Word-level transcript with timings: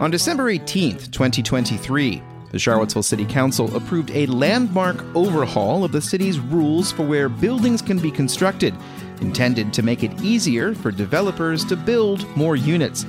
On 0.00 0.10
December 0.10 0.48
18, 0.48 0.96
2023, 0.96 2.22
the 2.52 2.58
Charlottesville 2.58 3.02
City 3.02 3.26
Council 3.26 3.76
approved 3.76 4.10
a 4.12 4.24
landmark 4.28 5.04
overhaul 5.14 5.84
of 5.84 5.92
the 5.92 6.00
city's 6.00 6.38
rules 6.38 6.90
for 6.90 7.04
where 7.04 7.28
buildings 7.28 7.82
can 7.82 7.98
be 7.98 8.10
constructed, 8.10 8.74
intended 9.20 9.74
to 9.74 9.82
make 9.82 10.02
it 10.02 10.22
easier 10.22 10.74
for 10.74 10.90
developers 10.90 11.66
to 11.66 11.76
build 11.76 12.26
more 12.34 12.56
units. 12.56 13.04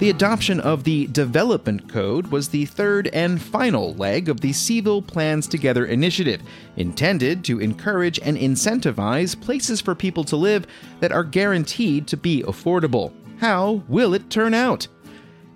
The 0.00 0.10
adoption 0.10 0.60
of 0.60 0.84
the 0.84 1.06
Development 1.06 1.88
Code 1.88 2.26
was 2.26 2.50
the 2.50 2.66
third 2.66 3.06
and 3.14 3.40
final 3.40 3.94
leg 3.94 4.28
of 4.28 4.42
the 4.42 4.50
Cville 4.50 5.06
Plans 5.06 5.46
Together 5.46 5.86
initiative, 5.86 6.42
intended 6.76 7.42
to 7.46 7.58
encourage 7.58 8.18
and 8.18 8.36
incentivize 8.36 9.40
places 9.40 9.80
for 9.80 9.94
people 9.94 10.24
to 10.24 10.36
live 10.36 10.66
that 11.00 11.10
are 11.10 11.24
guaranteed 11.24 12.06
to 12.08 12.18
be 12.18 12.42
affordable. 12.42 13.14
How 13.38 13.82
will 13.88 14.12
it 14.12 14.28
turn 14.28 14.52
out? 14.52 14.88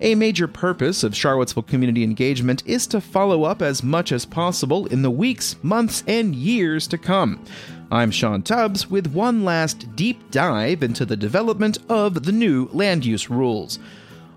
A 0.01 0.15
major 0.15 0.47
purpose 0.47 1.03
of 1.03 1.13
Charlottesville 1.13 1.63
community 1.63 2.05
engagement 2.05 2.63
is 2.65 2.87
to 2.87 3.01
follow 3.01 3.43
up 3.43 3.61
as 3.61 3.83
much 3.83 4.13
as 4.13 4.25
possible 4.25 4.85
in 4.85 5.01
the 5.01 5.11
weeks, 5.11 5.57
months, 5.61 6.05
and 6.07 6.33
years 6.33 6.87
to 6.87 6.97
come. 6.97 7.43
I'm 7.91 8.09
Sean 8.09 8.41
Tubbs 8.41 8.89
with 8.89 9.07
one 9.07 9.43
last 9.43 9.93
deep 9.97 10.31
dive 10.31 10.83
into 10.83 11.05
the 11.05 11.17
development 11.17 11.79
of 11.89 12.23
the 12.23 12.31
new 12.31 12.69
land 12.71 13.05
use 13.05 13.29
rules. 13.29 13.77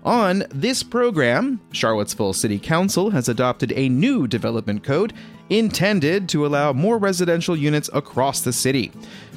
On 0.03 0.43
this 0.49 0.83
program, 0.83 1.61
Charlottesville 1.71 2.33
City 2.33 2.59
Council 2.59 3.11
has 3.11 3.29
adopted 3.29 3.71
a 3.71 3.87
new 3.87 4.27
development 4.27 4.83
code 4.83 5.13
intended 5.49 6.27
to 6.29 6.45
allow 6.45 6.73
more 6.73 6.97
residential 6.97 7.55
units 7.55 7.89
across 7.93 8.41
the 8.41 8.51
city. 8.51 8.91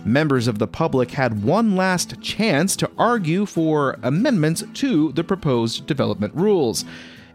Members 0.04 0.48
of 0.48 0.58
the 0.58 0.66
public 0.66 1.12
had 1.12 1.44
one 1.44 1.76
last 1.76 2.20
chance 2.20 2.74
to 2.76 2.90
argue 2.98 3.46
for 3.46 3.96
amendments 4.02 4.64
to 4.74 5.12
the 5.12 5.22
proposed 5.22 5.86
development 5.86 6.34
rules. 6.34 6.84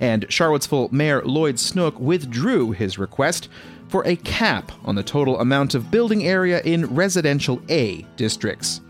And 0.01 0.25
Charlottesville 0.27 0.89
Mayor 0.91 1.21
Lloyd 1.23 1.57
Snook 1.57 1.97
withdrew 1.99 2.71
his 2.71 2.97
request 2.97 3.47
for 3.87 4.05
a 4.05 4.17
cap 4.17 4.73
on 4.83 4.95
the 4.95 5.03
total 5.03 5.39
amount 5.39 5.73
of 5.73 5.89
building 5.89 6.27
area 6.27 6.61
in 6.63 6.85
residential 6.93 7.61
A 7.69 8.05
districts. 8.17 8.81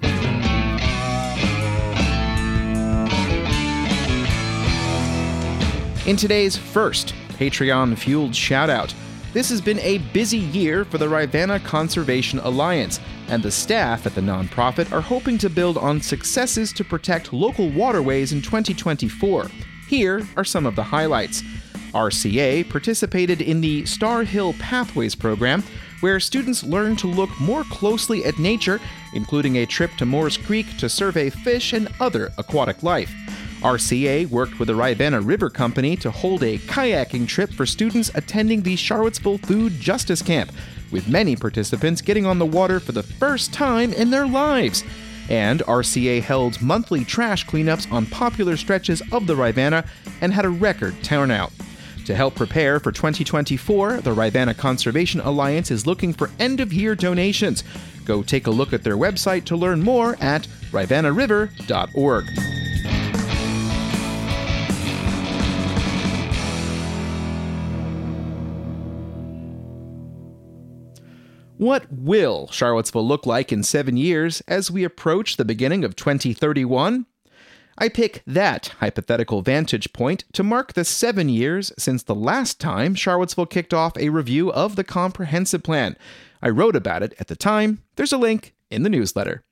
In 6.08 6.16
today's 6.16 6.58
first 6.58 7.14
Patreon 7.38 7.96
fueled 7.96 8.32
shoutout, 8.32 8.92
this 9.34 9.50
has 9.50 9.62
been 9.62 9.78
a 9.82 10.00
busy 10.00 10.40
year 10.40 10.84
for 10.84 10.98
the 10.98 11.08
Rivanna 11.08 11.60
Conservation 11.60 12.40
Alliance, 12.40 13.00
and 13.28 13.44
the 13.44 13.52
staff 13.52 14.08
at 14.08 14.16
the 14.16 14.22
nonprofit 14.22 14.92
are 14.92 15.02
hoping 15.02 15.38
to 15.38 15.48
build 15.48 15.78
on 15.78 16.02
successes 16.02 16.74
to 16.74 16.84
protect 16.84 17.32
local 17.32 17.70
waterways 17.70 18.34
in 18.34 18.42
2024. 18.42 19.46
Here 19.88 20.28
are 20.36 20.44
some 20.44 20.66
of 20.66 20.76
the 20.76 20.82
highlights. 20.82 21.44
RCA 21.94 22.68
participated 22.68 23.40
in 23.40 23.62
the 23.62 23.86
Star 23.86 24.24
Hill 24.24 24.54
Pathways 24.54 25.14
program, 25.14 25.64
where 26.00 26.20
students 26.20 26.64
learn 26.64 26.96
to 26.96 27.06
look 27.06 27.30
more 27.40 27.64
closely 27.66 28.26
at 28.26 28.40
nature, 28.40 28.80
including 29.14 29.58
a 29.58 29.68
trip 29.68 29.92
to 29.98 30.08
Moores 30.08 30.36
Creek 30.36 30.78
to 30.78 30.90
survey 30.90 31.30
fish 31.30 31.74
and 31.74 31.90
other 32.00 32.32
aquatic 32.40 32.82
life. 32.82 33.14
RCA 33.62 34.28
worked 34.30 34.58
with 34.58 34.68
the 34.68 34.76
Rivanna 34.76 35.22
River 35.22 35.50
Company 35.50 35.96
to 35.98 36.10
hold 36.10 36.42
a 36.42 36.58
kayaking 36.60 37.28
trip 37.28 37.54
for 37.54 37.68
students 37.68 38.10
attending 38.16 38.64
the 38.64 38.76
Charlottesville 38.76 39.38
Food 39.38 39.74
Justice 39.74 40.24
Camp, 40.24 40.52
with 40.92 41.08
many 41.08 41.36
participants 41.36 42.02
getting 42.02 42.26
on 42.26 42.40
the 42.40 42.46
water 42.46 42.80
for 42.80 42.92
the 42.92 43.04
first 43.04 43.54
time 43.54 43.94
in 43.94 44.10
their 44.10 44.26
lives. 44.26 44.84
And 45.30 45.60
RCA 45.62 46.24
held 46.24 46.60
monthly 46.60 47.06
trash 47.06 47.46
cleanups 47.46 47.92
on 47.92 48.08
popular 48.08 48.58
stretches 48.58 49.04
of 49.12 49.28
the 49.28 49.36
Rivanna 49.36 49.86
and 50.22 50.34
had 50.34 50.46
a 50.46 50.50
record 50.50 50.96
turnout. 51.04 51.52
To 52.06 52.16
help 52.16 52.34
prepare 52.34 52.80
for 52.80 52.92
2024, 52.92 54.02
the 54.02 54.12
Rivanna 54.12 54.56
Conservation 54.56 55.22
Alliance 55.22 55.70
is 55.70 55.86
looking 55.86 56.14
for 56.14 56.32
end 56.40 56.60
of 56.60 56.74
year 56.74 56.96
donations. 56.96 57.64
Go 58.06 58.24
take 58.24 58.48
a 58.48 58.52
look 58.52 58.74
at 58.74 58.84
their 58.84 58.98
website 58.98 59.46
to 59.46 59.56
learn 59.56 59.84
more 59.84 60.18
at 60.20 60.48
rivannariver.org. 60.72 62.26
What 71.62 71.86
will 71.92 72.48
Charlottesville 72.48 73.08
look 73.08 73.28
like 73.28 73.52
in 73.52 73.62
seven 73.62 73.96
years 73.96 74.42
as 74.48 74.72
we 74.72 74.84
approach 74.84 75.38
the 75.38 75.46
beginning 75.46 75.84
of 75.84 75.96
2031? 75.96 77.06
I 77.78 77.88
pick 77.88 78.24
that 78.26 78.74
hypothetical 78.80 79.44
vantage 79.44 79.94
point 79.94 80.24
to 80.34 80.42
mark 80.42 80.74
the 80.74 80.84
seven 80.84 81.30
years 81.30 81.72
since 81.78 82.02
the 82.02 82.16
last 82.16 82.60
time 82.60 82.96
Charlottesville 82.96 83.46
kicked 83.46 83.76
off 83.76 83.96
a 83.96 84.10
review 84.10 84.52
of 84.52 84.76
the 84.76 84.84
comprehensive 84.84 85.62
plan. 85.62 85.98
I 86.42 86.50
wrote 86.50 86.76
about 86.76 87.04
it 87.04 87.14
at 87.20 87.28
the 87.28 87.36
time. 87.36 87.84
There's 87.96 88.12
a 88.12 88.18
link 88.18 88.56
in 88.72 88.82
the 88.82 88.90
newsletter. 88.90 89.44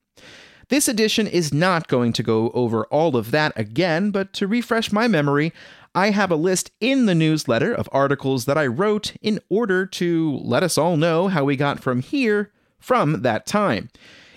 This 0.70 0.88
edition 0.88 1.28
is 1.28 1.54
not 1.54 1.88
going 1.88 2.14
to 2.14 2.24
go 2.24 2.50
over 2.56 2.86
all 2.86 3.18
of 3.18 3.30
that 3.30 3.54
again, 3.56 4.10
but 4.10 4.34
to 4.34 4.48
refresh 4.48 4.92
my 4.92 5.08
memory, 5.08 5.54
I 5.96 6.12
have 6.12 6.32
a 6.32 6.36
list 6.36 6.72
in 6.80 7.06
the 7.06 7.16
newsletter 7.16 7.74
of 7.74 7.90
articles 7.92 8.46
that 8.46 8.58
I 8.58 8.68
wrote 8.68 9.16
in 9.22 9.40
order 9.50 9.86
to 9.86 10.38
let 10.44 10.64
us 10.64 10.78
all 10.78 10.98
know 10.98 11.28
how 11.28 11.44
we 11.44 11.56
got 11.56 11.80
from 11.80 12.02
here 12.02 12.52
from 12.80 13.22
that 13.24 13.46
time. 13.46 13.90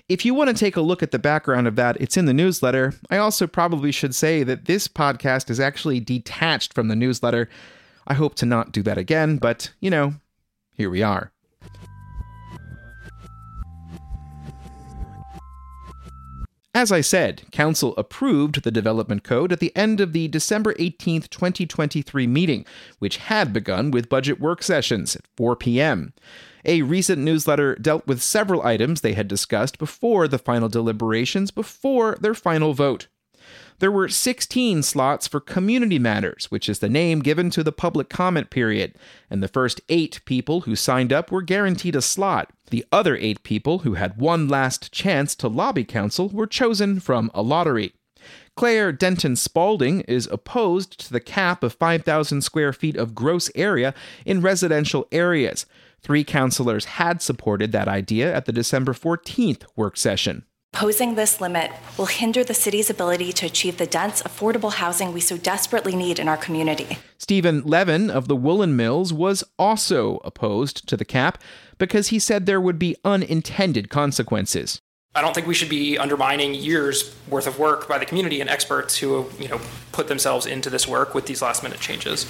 If 0.09 0.25
you 0.25 0.35
want 0.35 0.49
to 0.49 0.55
take 0.55 0.77
a 0.77 0.81
look 0.81 1.03
at 1.03 1.11
the 1.11 1.19
background 1.19 1.67
of 1.67 1.77
that, 1.77 1.97
it's 2.01 2.17
in 2.17 2.27
the 2.27 2.35
newsletter. 2.35 2.95
I 3.11 3.19
also 3.19 3.47
probably 3.47 3.93
should 3.93 4.15
say 4.15 4.43
that 4.43 4.65
this 4.65 4.89
podcast 4.89 5.49
is 5.49 5.61
actually 5.61 6.01
detached 6.01 6.75
from 6.75 6.89
the 6.89 6.97
newsletter. 6.97 7.49
I 8.07 8.15
hope 8.15 8.35
to 8.37 8.47
not 8.47 8.73
do 8.73 8.83
that 8.83 8.99
again, 8.99 9.37
but 9.37 9.73
you 9.81 9.91
know, 9.91 10.15
here 10.75 10.91
we 10.91 11.03
are. 11.03 11.33
As 16.75 16.91
I 16.91 17.03
said, 17.03 17.43
Council 17.53 17.95
approved 17.99 18.63
the 18.63 18.71
development 18.71 19.25
code 19.25 19.53
at 19.53 19.61
the 19.61 19.77
end 19.77 20.01
of 20.01 20.15
the 20.15 20.27
December 20.27 20.75
18, 20.79 21.23
2023 21.23 22.27
meeting, 22.27 22.65
which 22.99 23.19
had 23.19 23.53
begun 23.53 23.91
with 23.91 24.09
budget 24.09 24.41
work 24.41 24.63
sessions 24.63 25.15
at 25.15 25.27
4 25.37 25.55
p.m. 25.55 26.15
A 26.65 26.81
recent 26.81 27.21
newsletter 27.21 27.75
dealt 27.75 28.07
with 28.07 28.23
several 28.23 28.63
items 28.63 29.03
they 29.03 29.13
had 29.13 29.29
discussed 29.29 29.79
before 29.79 30.27
the 30.27 30.39
final 30.39 30.71
deliberations, 30.71 31.51
before 31.51 32.17
their 32.21 32.35
final 32.35 32.73
vote. 32.73 33.09
There 33.83 33.91
were 33.91 34.09
16 34.09 34.85
slots 34.85 35.27
for 35.27 35.41
Community 35.41 35.99
Matters, 35.99 36.49
which 36.53 36.69
is 36.69 36.79
the 36.79 36.89
name 36.89 37.19
given 37.19 37.51
to 37.51 37.65
the 37.65 37.73
public 37.73 38.09
comment 38.09 38.49
period, 38.49 38.95
and 39.29 39.43
the 39.43 39.49
first 39.49 39.81
eight 39.89 40.21
people 40.25 40.61
who 40.61 40.77
signed 40.77 41.13
up 41.13 41.33
were 41.33 41.43
guaranteed 41.43 41.97
a 41.97 42.01
slot. 42.01 42.53
The 42.71 42.87
other 42.93 43.17
eight 43.17 43.43
people 43.43 43.81
who 43.81 43.95
had 43.95 44.21
one 44.21 44.47
last 44.47 44.93
chance 44.93 45.35
to 45.35 45.49
lobby 45.49 45.83
council 45.83 46.29
were 46.29 46.47
chosen 46.47 47.01
from 47.01 47.29
a 47.35 47.43
lottery. 47.43 47.93
Claire 48.55 48.93
Denton 48.93 49.35
Spalding 49.35 50.03
is 50.03 50.29
opposed 50.31 51.01
to 51.01 51.13
the 51.13 51.19
cap 51.19 51.65
of 51.65 51.73
5,000 51.73 52.43
square 52.43 52.73
feet 52.73 52.95
of 52.95 53.17
gross 53.17 53.51
area 53.57 53.95
in 54.25 54.43
residential 54.43 55.09
areas. 55.11 55.67
Three 56.01 56.23
councilors 56.23 56.85
had 56.85 57.21
supported 57.21 57.73
that 57.73 57.89
idea 57.89 58.33
at 58.33 58.45
the 58.45 58.53
December 58.53 58.93
14th 58.93 59.65
work 59.75 59.97
session. 59.97 60.45
Posing 60.73 61.15
this 61.15 61.41
limit 61.41 61.71
will 61.97 62.07
hinder 62.07 62.43
the 62.43 62.55
city's 62.55 62.91
ability 62.91 63.33
to 63.35 63.47
achieve 63.47 63.77
the 63.77 63.87
dense, 63.87 64.23
affordable 64.23 64.73
housing 64.73 65.13
we 65.13 65.21
so 65.21 65.37
desperately 65.37 65.95
need 65.95 66.19
in 66.19 66.29
our 66.29 66.37
community. 66.37 66.99
Stephen 67.19 67.63
Levin 67.63 68.11
of 68.11 68.27
the 68.27 68.35
Woolen 68.35 68.75
Mills 68.75 69.13
was 69.13 69.45
also 69.59 70.17
opposed 70.25 70.89
to 70.89 70.97
the 70.97 71.05
cap 71.05 71.39
because 71.79 72.09
he 72.09 72.19
said 72.19 72.47
there 72.47 72.61
would 72.61 72.79
be 72.79 72.97
unintended 73.05 73.91
consequences. 73.91 74.81
I 75.15 75.21
don't 75.21 75.35
think 75.35 75.47
we 75.47 75.55
should 75.55 75.69
be 75.69 75.99
undermining 75.99 76.55
years 76.55 77.15
worth 77.29 77.47
of 77.47 77.59
work 77.59 77.87
by 77.87 77.99
the 77.99 78.07
community 78.07 78.41
and 78.41 78.49
experts 78.49 78.97
who, 78.97 79.31
you 79.39 79.49
know, 79.49 79.61
put 79.93 80.09
themselves 80.09 80.47
into 80.47 80.71
this 80.71 80.89
work 80.89 81.15
with 81.15 81.27
these 81.27 81.43
last 81.43 81.63
minute 81.63 81.81
changes. 81.81 82.27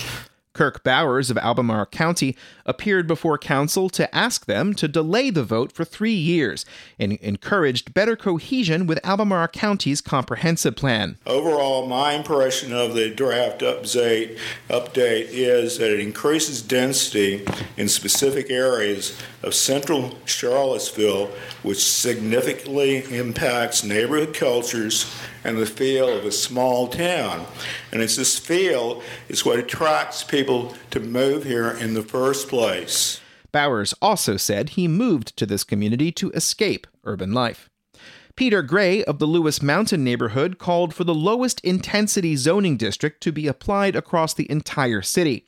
Kirk 0.52 0.84
Bowers 0.84 1.30
of 1.30 1.38
Albemarle 1.38 1.86
County 1.86 2.36
appeared 2.66 3.06
before 3.06 3.38
council 3.38 3.88
to 3.90 4.14
ask 4.14 4.46
them 4.46 4.74
to 4.74 4.86
delay 4.86 5.30
the 5.30 5.44
vote 5.44 5.72
for 5.72 5.84
three 5.84 6.12
years 6.12 6.64
and 6.98 7.14
encouraged 7.14 7.94
better 7.94 8.16
cohesion 8.16 8.86
with 8.86 9.04
Albemarle 9.04 9.48
County's 9.48 10.00
comprehensive 10.00 10.76
plan. 10.76 11.16
Overall, 11.26 11.86
my 11.86 12.12
impression 12.12 12.72
of 12.72 12.94
the 12.94 13.10
draft 13.10 13.60
update, 13.60 14.38
update 14.68 15.28
is 15.30 15.78
that 15.78 15.92
it 15.92 16.00
increases 16.00 16.62
density 16.62 17.44
in 17.76 17.88
specific 17.88 18.50
areas 18.50 19.18
of 19.42 19.54
central 19.54 20.18
Charlottesville, 20.24 21.30
which 21.62 21.82
significantly 21.82 22.98
impacts 23.16 23.82
neighborhood 23.82 24.34
cultures 24.34 25.12
and 25.44 25.58
the 25.58 25.66
feel 25.66 26.08
of 26.08 26.24
a 26.24 26.32
small 26.32 26.88
town. 26.88 27.46
And 27.92 28.02
it's 28.02 28.16
this 28.16 28.38
feel 28.38 29.02
is 29.28 29.44
what 29.44 29.58
attracts 29.58 30.22
people 30.22 30.74
to 30.90 31.00
move 31.00 31.44
here 31.44 31.70
in 31.70 31.94
the 31.94 32.02
first 32.02 32.48
place. 32.48 33.20
Bowers 33.52 33.94
also 34.00 34.36
said 34.36 34.70
he 34.70 34.88
moved 34.88 35.36
to 35.36 35.46
this 35.46 35.64
community 35.64 36.10
to 36.12 36.30
escape 36.30 36.86
urban 37.04 37.32
life. 37.32 37.68
Peter 38.34 38.62
Gray 38.62 39.04
of 39.04 39.18
the 39.18 39.26
Lewis 39.26 39.60
Mountain 39.60 40.02
neighborhood 40.02 40.58
called 40.58 40.94
for 40.94 41.04
the 41.04 41.14
lowest 41.14 41.60
intensity 41.60 42.34
zoning 42.34 42.78
district 42.78 43.22
to 43.22 43.30
be 43.30 43.46
applied 43.46 43.94
across 43.94 44.32
the 44.32 44.50
entire 44.50 45.02
city. 45.02 45.46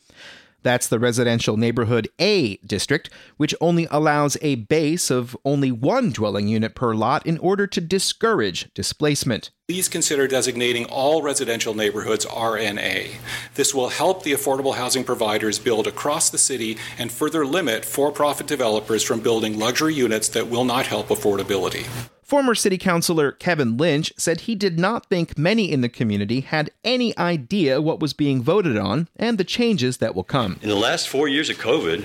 That's 0.64 0.88
the 0.88 0.98
residential 0.98 1.56
neighborhood 1.56 2.08
A 2.18 2.56
district, 2.56 3.10
which 3.36 3.54
only 3.60 3.86
allows 3.90 4.36
a 4.40 4.56
base 4.56 5.10
of 5.10 5.36
only 5.44 5.70
one 5.70 6.10
dwelling 6.10 6.48
unit 6.48 6.74
per 6.74 6.94
lot 6.94 7.24
in 7.26 7.38
order 7.38 7.66
to 7.68 7.80
discourage 7.80 8.72
displacement. 8.74 9.50
Please 9.68 9.88
consider 9.88 10.26
designating 10.26 10.86
all 10.86 11.22
residential 11.22 11.74
neighborhoods 11.74 12.24
RNA. 12.26 13.10
This 13.54 13.74
will 13.74 13.90
help 13.90 14.22
the 14.22 14.32
affordable 14.32 14.74
housing 14.74 15.04
providers 15.04 15.58
build 15.58 15.86
across 15.86 16.30
the 16.30 16.38
city 16.38 16.78
and 16.98 17.12
further 17.12 17.46
limit 17.46 17.84
for 17.84 18.10
profit 18.10 18.46
developers 18.46 19.02
from 19.02 19.20
building 19.20 19.58
luxury 19.58 19.94
units 19.94 20.28
that 20.30 20.48
will 20.48 20.64
not 20.64 20.86
help 20.86 21.08
affordability. 21.08 21.86
Former 22.24 22.54
City 22.54 22.78
Councilor 22.78 23.32
Kevin 23.32 23.76
Lynch 23.76 24.10
said 24.16 24.42
he 24.42 24.54
did 24.54 24.78
not 24.78 25.06
think 25.10 25.36
many 25.36 25.70
in 25.70 25.82
the 25.82 25.90
community 25.90 26.40
had 26.40 26.70
any 26.82 27.16
idea 27.18 27.82
what 27.82 28.00
was 28.00 28.14
being 28.14 28.42
voted 28.42 28.78
on 28.78 29.08
and 29.16 29.36
the 29.36 29.44
changes 29.44 29.98
that 29.98 30.14
will 30.14 30.24
come. 30.24 30.58
In 30.62 30.70
the 30.70 30.74
last 30.74 31.06
four 31.06 31.28
years 31.28 31.50
of 31.50 31.58
COVID, 31.58 32.04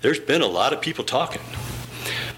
there's 0.00 0.18
been 0.18 0.42
a 0.42 0.46
lot 0.46 0.72
of 0.72 0.80
people 0.80 1.04
talking 1.04 1.40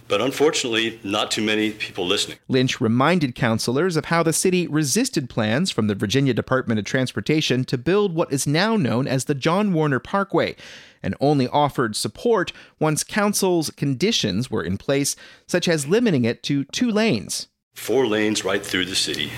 but 0.08 0.20
unfortunately, 0.20 1.00
not 1.02 1.30
too 1.30 1.40
many 1.40 1.70
people 1.70 2.06
listening. 2.06 2.36
Lynch 2.46 2.82
reminded 2.82 3.34
councilors 3.34 3.96
of 3.96 4.06
how 4.06 4.22
the 4.22 4.34
city 4.34 4.66
resisted 4.66 5.30
plans 5.30 5.70
from 5.70 5.86
the 5.86 5.94
Virginia 5.94 6.34
Department 6.34 6.78
of 6.78 6.84
Transportation 6.84 7.64
to 7.64 7.78
build 7.78 8.14
what 8.14 8.30
is 8.30 8.46
now 8.46 8.76
known 8.76 9.06
as 9.08 9.24
the 9.24 9.34
John 9.34 9.72
Warner 9.72 9.98
Parkway, 9.98 10.54
and 11.02 11.14
only 11.20 11.48
offered 11.48 11.96
support 11.96 12.52
once 12.78 13.04
council's 13.04 13.70
conditions 13.70 14.50
were 14.50 14.62
in 14.62 14.78
place, 14.78 15.16
such 15.46 15.68
as 15.68 15.86
limiting 15.86 16.24
it 16.24 16.42
to 16.44 16.64
two 16.64 16.90
lanes. 16.90 17.48
Four 17.74 18.06
lanes 18.06 18.44
right 18.44 18.64
through 18.64 18.84
the 18.84 18.94
city 18.94 19.30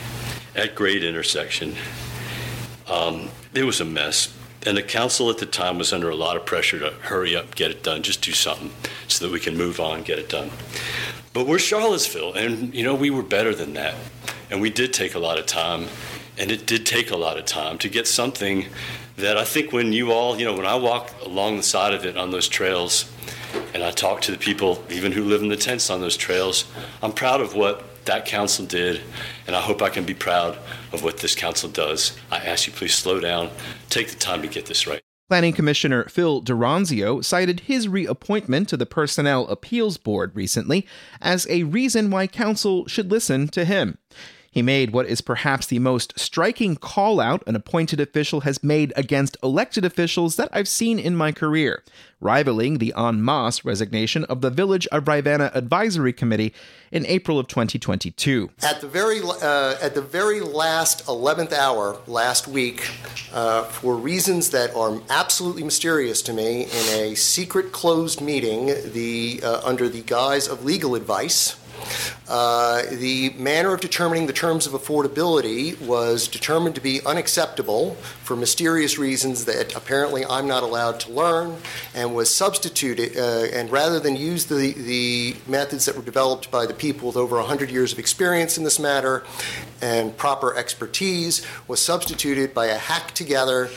at 0.54 0.74
grade 0.74 1.04
intersection. 1.04 1.74
Um, 2.88 3.30
it 3.54 3.64
was 3.64 3.80
a 3.80 3.84
mess. 3.84 4.34
And 4.66 4.76
the 4.76 4.82
council 4.82 5.28
at 5.28 5.38
the 5.38 5.46
time 5.46 5.76
was 5.78 5.92
under 5.92 6.08
a 6.08 6.16
lot 6.16 6.36
of 6.36 6.46
pressure 6.46 6.78
to 6.78 6.90
hurry 6.90 7.36
up, 7.36 7.54
get 7.54 7.70
it 7.70 7.82
done, 7.82 8.02
just 8.02 8.22
do 8.22 8.32
something 8.32 8.70
so 9.08 9.26
that 9.26 9.32
we 9.32 9.38
can 9.38 9.56
move 9.58 9.78
on, 9.78 10.02
get 10.02 10.18
it 10.18 10.28
done. 10.28 10.50
But 11.34 11.46
we're 11.46 11.58
Charlottesville, 11.58 12.32
and 12.32 12.74
you 12.74 12.82
know, 12.82 12.94
we 12.94 13.10
were 13.10 13.22
better 13.22 13.54
than 13.54 13.74
that. 13.74 13.94
And 14.50 14.62
we 14.62 14.70
did 14.70 14.94
take 14.94 15.14
a 15.14 15.18
lot 15.18 15.38
of 15.38 15.44
time, 15.46 15.88
and 16.38 16.50
it 16.50 16.66
did 16.66 16.86
take 16.86 17.10
a 17.10 17.16
lot 17.16 17.36
of 17.36 17.44
time 17.44 17.76
to 17.78 17.88
get 17.88 18.06
something 18.06 18.66
that 19.16 19.36
I 19.36 19.44
think 19.44 19.72
when 19.72 19.92
you 19.92 20.12
all, 20.12 20.38
you 20.38 20.44
know, 20.44 20.54
when 20.54 20.66
I 20.66 20.74
walk 20.74 21.10
along 21.24 21.56
the 21.56 21.62
side 21.62 21.94
of 21.94 22.04
it 22.04 22.16
on 22.16 22.30
those 22.30 22.48
trails, 22.48 23.10
and 23.72 23.82
I 23.82 23.90
talk 23.90 24.20
to 24.22 24.32
the 24.32 24.38
people, 24.38 24.82
even 24.90 25.12
who 25.12 25.24
live 25.24 25.42
in 25.42 25.48
the 25.48 25.56
tents 25.56 25.90
on 25.90 26.00
those 26.00 26.16
trails, 26.16 26.64
I'm 27.02 27.12
proud 27.12 27.40
of 27.40 27.54
what 27.54 28.04
that 28.04 28.26
council 28.26 28.66
did, 28.66 29.00
and 29.46 29.56
I 29.56 29.60
hope 29.60 29.82
I 29.82 29.88
can 29.88 30.04
be 30.04 30.14
proud 30.14 30.58
of 30.92 31.02
what 31.02 31.18
this 31.18 31.34
council 31.34 31.68
does. 31.68 32.16
I 32.30 32.38
ask 32.38 32.66
you, 32.66 32.72
please 32.72 32.94
slow 32.94 33.20
down, 33.20 33.50
take 33.88 34.08
the 34.08 34.16
time 34.16 34.42
to 34.42 34.48
get 34.48 34.66
this 34.66 34.86
right. 34.86 35.00
Planning 35.30 35.54
Commissioner 35.54 36.04
Phil 36.04 36.42
D'Oronzio 36.42 37.24
cited 37.24 37.60
his 37.60 37.88
reappointment 37.88 38.68
to 38.68 38.76
the 38.76 38.84
Personnel 38.84 39.48
Appeals 39.48 39.96
Board 39.96 40.32
recently 40.36 40.86
as 41.20 41.46
a 41.48 41.62
reason 41.62 42.10
why 42.10 42.26
council 42.26 42.86
should 42.86 43.10
listen 43.10 43.48
to 43.48 43.64
him. 43.64 43.96
He 44.54 44.62
made 44.62 44.92
what 44.92 45.06
is 45.06 45.20
perhaps 45.20 45.66
the 45.66 45.80
most 45.80 46.16
striking 46.16 46.76
call 46.76 47.18
out 47.18 47.42
an 47.44 47.56
appointed 47.56 47.98
official 47.98 48.42
has 48.42 48.62
made 48.62 48.92
against 48.94 49.36
elected 49.42 49.84
officials 49.84 50.36
that 50.36 50.48
I've 50.52 50.68
seen 50.68 51.00
in 51.00 51.16
my 51.16 51.32
career, 51.32 51.82
rivaling 52.20 52.78
the 52.78 52.94
en 52.96 53.24
masse 53.24 53.64
resignation 53.64 54.22
of 54.26 54.42
the 54.42 54.50
Village 54.50 54.86
of 54.92 55.08
Rivanna 55.08 55.50
Advisory 55.54 56.12
Committee 56.12 56.54
in 56.92 57.04
April 57.06 57.40
of 57.40 57.48
2022. 57.48 58.50
At 58.62 58.80
the 58.80 58.86
very, 58.86 59.20
uh, 59.22 59.74
at 59.82 59.96
the 59.96 60.02
very 60.02 60.40
last 60.40 61.04
11th 61.06 61.52
hour 61.52 61.98
last 62.06 62.46
week, 62.46 62.88
uh, 63.32 63.64
for 63.64 63.96
reasons 63.96 64.50
that 64.50 64.72
are 64.76 65.02
absolutely 65.10 65.64
mysterious 65.64 66.22
to 66.22 66.32
me, 66.32 66.66
in 66.66 67.00
a 67.00 67.16
secret 67.16 67.72
closed 67.72 68.20
meeting, 68.20 68.66
the, 68.66 69.40
uh, 69.42 69.62
under 69.64 69.88
the 69.88 70.02
guise 70.02 70.46
of 70.46 70.64
legal 70.64 70.94
advice, 70.94 71.56
uh, 72.28 72.82
the 72.90 73.30
manner 73.36 73.74
of 73.74 73.80
determining 73.80 74.26
the 74.26 74.32
terms 74.32 74.66
of 74.66 74.72
affordability 74.72 75.78
was 75.80 76.26
determined 76.26 76.74
to 76.74 76.80
be 76.80 77.04
unacceptable 77.04 77.94
for 78.22 78.34
mysterious 78.34 78.98
reasons 78.98 79.44
that 79.44 79.76
apparently 79.76 80.24
I'm 80.24 80.46
not 80.46 80.62
allowed 80.62 81.00
to 81.00 81.12
learn, 81.12 81.56
and 81.94 82.14
was 82.14 82.34
substituted. 82.34 83.16
Uh, 83.16 83.46
and 83.52 83.70
rather 83.70 84.00
than 84.00 84.16
use 84.16 84.46
the, 84.46 84.72
the 84.72 85.36
methods 85.46 85.84
that 85.84 85.96
were 85.96 86.02
developed 86.02 86.50
by 86.50 86.64
the 86.64 86.74
people 86.74 87.08
with 87.08 87.16
over 87.16 87.36
100 87.36 87.70
years 87.70 87.92
of 87.92 87.98
experience 87.98 88.56
in 88.56 88.64
this 88.64 88.78
matter 88.78 89.22
and 89.82 90.16
proper 90.16 90.56
expertise, 90.56 91.46
was 91.68 91.80
substituted 91.80 92.54
by 92.54 92.66
a 92.66 92.78
hack 92.78 93.12
together 93.12 93.68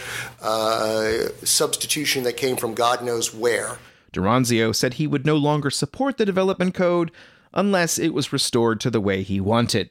uh, 0.42 1.28
substitution 1.44 2.24
that 2.24 2.38
came 2.38 2.56
from 2.56 2.74
God 2.74 3.04
knows 3.04 3.34
where. 3.34 3.78
D'Oronzio 4.14 4.74
said 4.74 4.96
he 4.96 5.06
would 5.06 5.26
no 5.26 5.36
longer 5.36 5.70
support 5.70 6.18
the 6.18 6.26
development 6.26 6.74
code 6.74 7.12
unless 7.58 7.98
it 7.98 8.14
was 8.14 8.32
restored 8.32 8.80
to 8.80 8.92
the 8.92 9.02
way 9.02 9.24
he 9.24 9.42
wanted. 9.42 9.90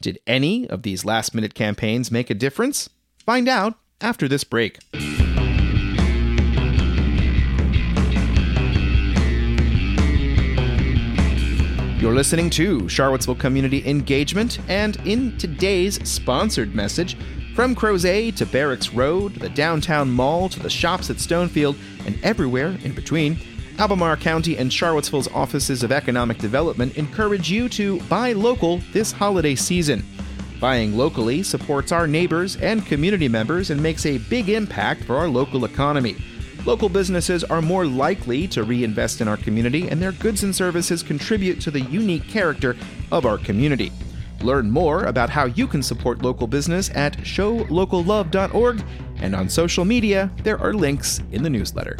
Did 0.00 0.18
any 0.26 0.68
of 0.68 0.82
these 0.82 1.04
last 1.04 1.34
minute 1.34 1.54
campaigns 1.54 2.10
make 2.10 2.28
a 2.28 2.34
difference? 2.34 2.90
Find 3.24 3.48
out 3.48 3.78
after 4.00 4.28
this 4.28 4.44
break. 4.44 4.80
You're 12.00 12.12
listening 12.12 12.50
to 12.50 12.86
Charlottesville 12.86 13.36
Community 13.36 13.86
Engagement, 13.88 14.58
and 14.68 14.96
in 15.06 15.38
today's 15.38 16.06
sponsored 16.06 16.74
message, 16.74 17.16
from 17.54 17.74
Crozet 17.74 18.36
to 18.36 18.44
Barracks 18.44 18.90
Road, 18.92 19.36
the 19.36 19.48
downtown 19.48 20.10
mall 20.10 20.48
to 20.50 20.60
the 20.60 20.68
shops 20.68 21.08
at 21.08 21.16
Stonefield, 21.16 21.78
and 22.04 22.22
everywhere 22.22 22.76
in 22.82 22.92
between, 22.92 23.38
Albemarle 23.76 24.16
County 24.16 24.56
and 24.56 24.72
Charlottesville's 24.72 25.26
Offices 25.32 25.82
of 25.82 25.90
Economic 25.90 26.38
Development 26.38 26.96
encourage 26.96 27.50
you 27.50 27.68
to 27.70 27.98
buy 28.02 28.32
local 28.32 28.78
this 28.92 29.10
holiday 29.10 29.56
season. 29.56 30.04
Buying 30.60 30.96
locally 30.96 31.42
supports 31.42 31.90
our 31.90 32.06
neighbors 32.06 32.54
and 32.56 32.86
community 32.86 33.28
members 33.28 33.70
and 33.70 33.82
makes 33.82 34.06
a 34.06 34.18
big 34.18 34.48
impact 34.48 35.02
for 35.02 35.16
our 35.16 35.28
local 35.28 35.64
economy. 35.64 36.16
Local 36.64 36.88
businesses 36.88 37.42
are 37.42 37.60
more 37.60 37.84
likely 37.84 38.46
to 38.48 38.62
reinvest 38.62 39.20
in 39.20 39.26
our 39.26 39.36
community, 39.36 39.88
and 39.88 40.00
their 40.00 40.12
goods 40.12 40.44
and 40.44 40.54
services 40.54 41.02
contribute 41.02 41.60
to 41.60 41.70
the 41.72 41.80
unique 41.80 42.28
character 42.28 42.76
of 43.10 43.26
our 43.26 43.38
community. 43.38 43.90
Learn 44.40 44.70
more 44.70 45.04
about 45.04 45.30
how 45.30 45.46
you 45.46 45.66
can 45.66 45.82
support 45.82 46.22
local 46.22 46.46
business 46.46 46.90
at 46.94 47.18
showlocallove.org, 47.18 48.84
and 49.16 49.34
on 49.34 49.48
social 49.48 49.84
media, 49.84 50.30
there 50.44 50.58
are 50.58 50.72
links 50.72 51.20
in 51.32 51.42
the 51.42 51.50
newsletter. 51.50 51.96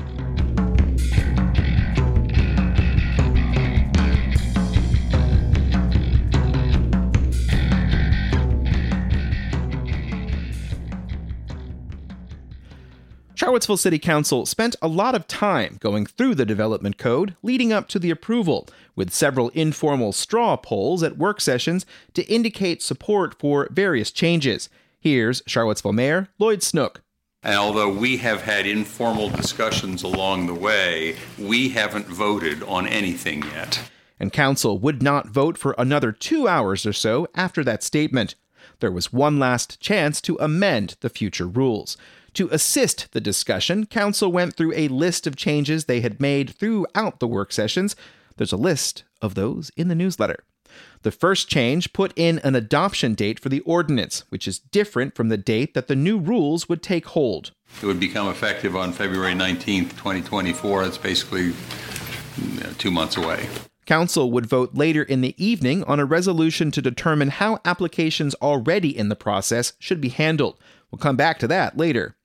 Charlottesville 13.45 13.77
City 13.77 13.99
Council 13.99 14.47
spent 14.47 14.75
a 14.81 14.89
lot 14.89 15.15
of 15.15 15.29
time 15.29 15.77
going 15.79 16.07
through 16.07 16.35
the 16.35 16.47
development 16.47 16.97
code 16.97 17.37
leading 17.43 17.75
up 17.75 17.89
to 17.89 17.99
the 17.99 18.09
approval, 18.11 18.67
with 18.97 19.13
several 19.13 19.51
informal 19.51 20.13
straw 20.13 20.57
polls 20.57 21.03
at 21.03 21.19
work 21.19 21.43
sessions 21.43 21.85
to 22.15 22.25
indicate 22.25 22.81
support 22.81 23.39
for 23.39 23.69
various 23.71 24.11
changes. 24.11 24.71
Here's 24.99 25.43
Charlottesville 25.47 25.93
Mayor 25.93 26.29
Lloyd 26.39 26.63
Snook. 26.63 27.03
And 27.43 27.57
although 27.57 27.93
we 27.93 28.17
have 28.17 28.41
had 28.41 28.67
informal 28.67 29.29
discussions 29.29 30.03
along 30.03 30.47
the 30.47 30.55
way, 30.55 31.17
we 31.39 31.69
haven't 31.69 32.07
voted 32.07 32.63
on 32.63 32.87
anything 32.87 33.43
yet. 33.43 33.91
And 34.19 34.33
Council 34.33 34.79
would 34.79 35.03
not 35.03 35.29
vote 35.29 35.59
for 35.59 35.75
another 35.77 36.13
two 36.13 36.49
hours 36.49 36.87
or 36.87 36.95
so 36.95 37.29
after 37.35 37.63
that 37.65 37.83
statement. 37.83 38.37
There 38.81 38.91
was 38.91 39.13
one 39.13 39.39
last 39.39 39.81
chance 39.81 40.23
to 40.23 40.39
amend 40.41 40.97
the 41.01 41.11
future 41.11 41.47
rules. 41.47 41.99
To 42.35 42.49
assist 42.50 43.12
the 43.12 43.21
discussion, 43.21 43.87
Council 43.87 44.33
went 44.33 44.57
through 44.57 44.73
a 44.75 44.88
list 44.88 45.26
of 45.26 45.37
changes 45.37 45.85
they 45.85 46.00
had 46.00 46.21
made 46.21 46.50
throughout 46.50 47.21
the 47.21 47.29
work 47.29 47.53
sessions. 47.53 47.95
There's 48.37 48.53
a 48.53 48.57
list 48.57 49.05
of 49.23 49.37
those 49.37 49.71
in 49.76 49.87
the 49.87 49.95
newsletter. 49.95 50.43
The 51.03 51.12
first 51.12 51.49
change 51.49 51.93
put 51.93 52.12
in 52.17 52.41
an 52.41 52.57
adoption 52.57 53.14
date 53.14 53.38
for 53.38 53.49
the 53.49 53.61
ordinance, 53.61 54.25
which 54.31 54.49
is 54.49 54.59
different 54.59 55.14
from 55.14 55.29
the 55.29 55.37
date 55.37 55.75
that 55.75 55.87
the 55.87 55.95
new 55.95 56.19
rules 56.19 56.69
would 56.69 56.83
take 56.83 57.07
hold. 57.07 57.53
It 57.81 57.87
would 57.87 58.00
become 58.00 58.26
effective 58.29 58.75
on 58.75 58.93
February 58.93 59.35
19th, 59.35 59.91
2024. 59.91 60.83
That's 60.83 60.99
basically 60.99 61.53
two 62.79 62.91
months 62.91 63.17
away. 63.17 63.49
Council 63.87 64.33
would 64.33 64.47
vote 64.47 64.75
later 64.75 65.05
in 65.05 65.21
the 65.21 65.37
evening 65.37 65.85
on 65.85 66.00
a 66.00 66.05
resolution 66.05 66.73
to 66.73 66.83
determine 66.83 67.29
how 67.29 67.61
applications 67.64 68.35
already 68.37 68.97
in 68.97 69.09
the 69.09 69.14
process 69.14 69.75
should 69.79 70.00
be 70.00 70.09
handled. 70.09 70.59
We'll 70.91 70.99
come 70.99 71.17
back 71.17 71.38
to 71.41 71.47
that 71.49 71.76
later. 71.76 72.17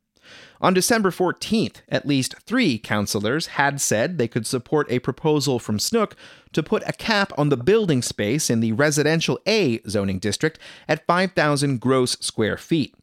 On 0.62 0.74
December 0.74 1.10
14th, 1.10 1.78
at 1.88 2.06
least 2.06 2.36
three 2.46 2.78
councilors 2.78 3.48
had 3.48 3.80
said 3.80 4.18
they 4.18 4.28
could 4.28 4.46
support 4.46 4.92
a 4.92 5.00
proposal 5.00 5.58
from 5.58 5.80
Snook 5.80 6.18
to 6.52 6.62
put 6.62 6.84
a 6.86 6.92
cap 6.92 7.32
on 7.38 7.48
the 7.48 7.56
building 7.56 8.02
space 8.02 8.50
in 8.50 8.60
the 8.60 8.74
Residential 8.74 9.40
A 9.48 9.80
zoning 9.88 10.20
district 10.20 10.60
at 10.88 11.06
5,000 11.06 11.80
gross 11.80 12.18
square 12.20 12.58
feet. 12.58 12.94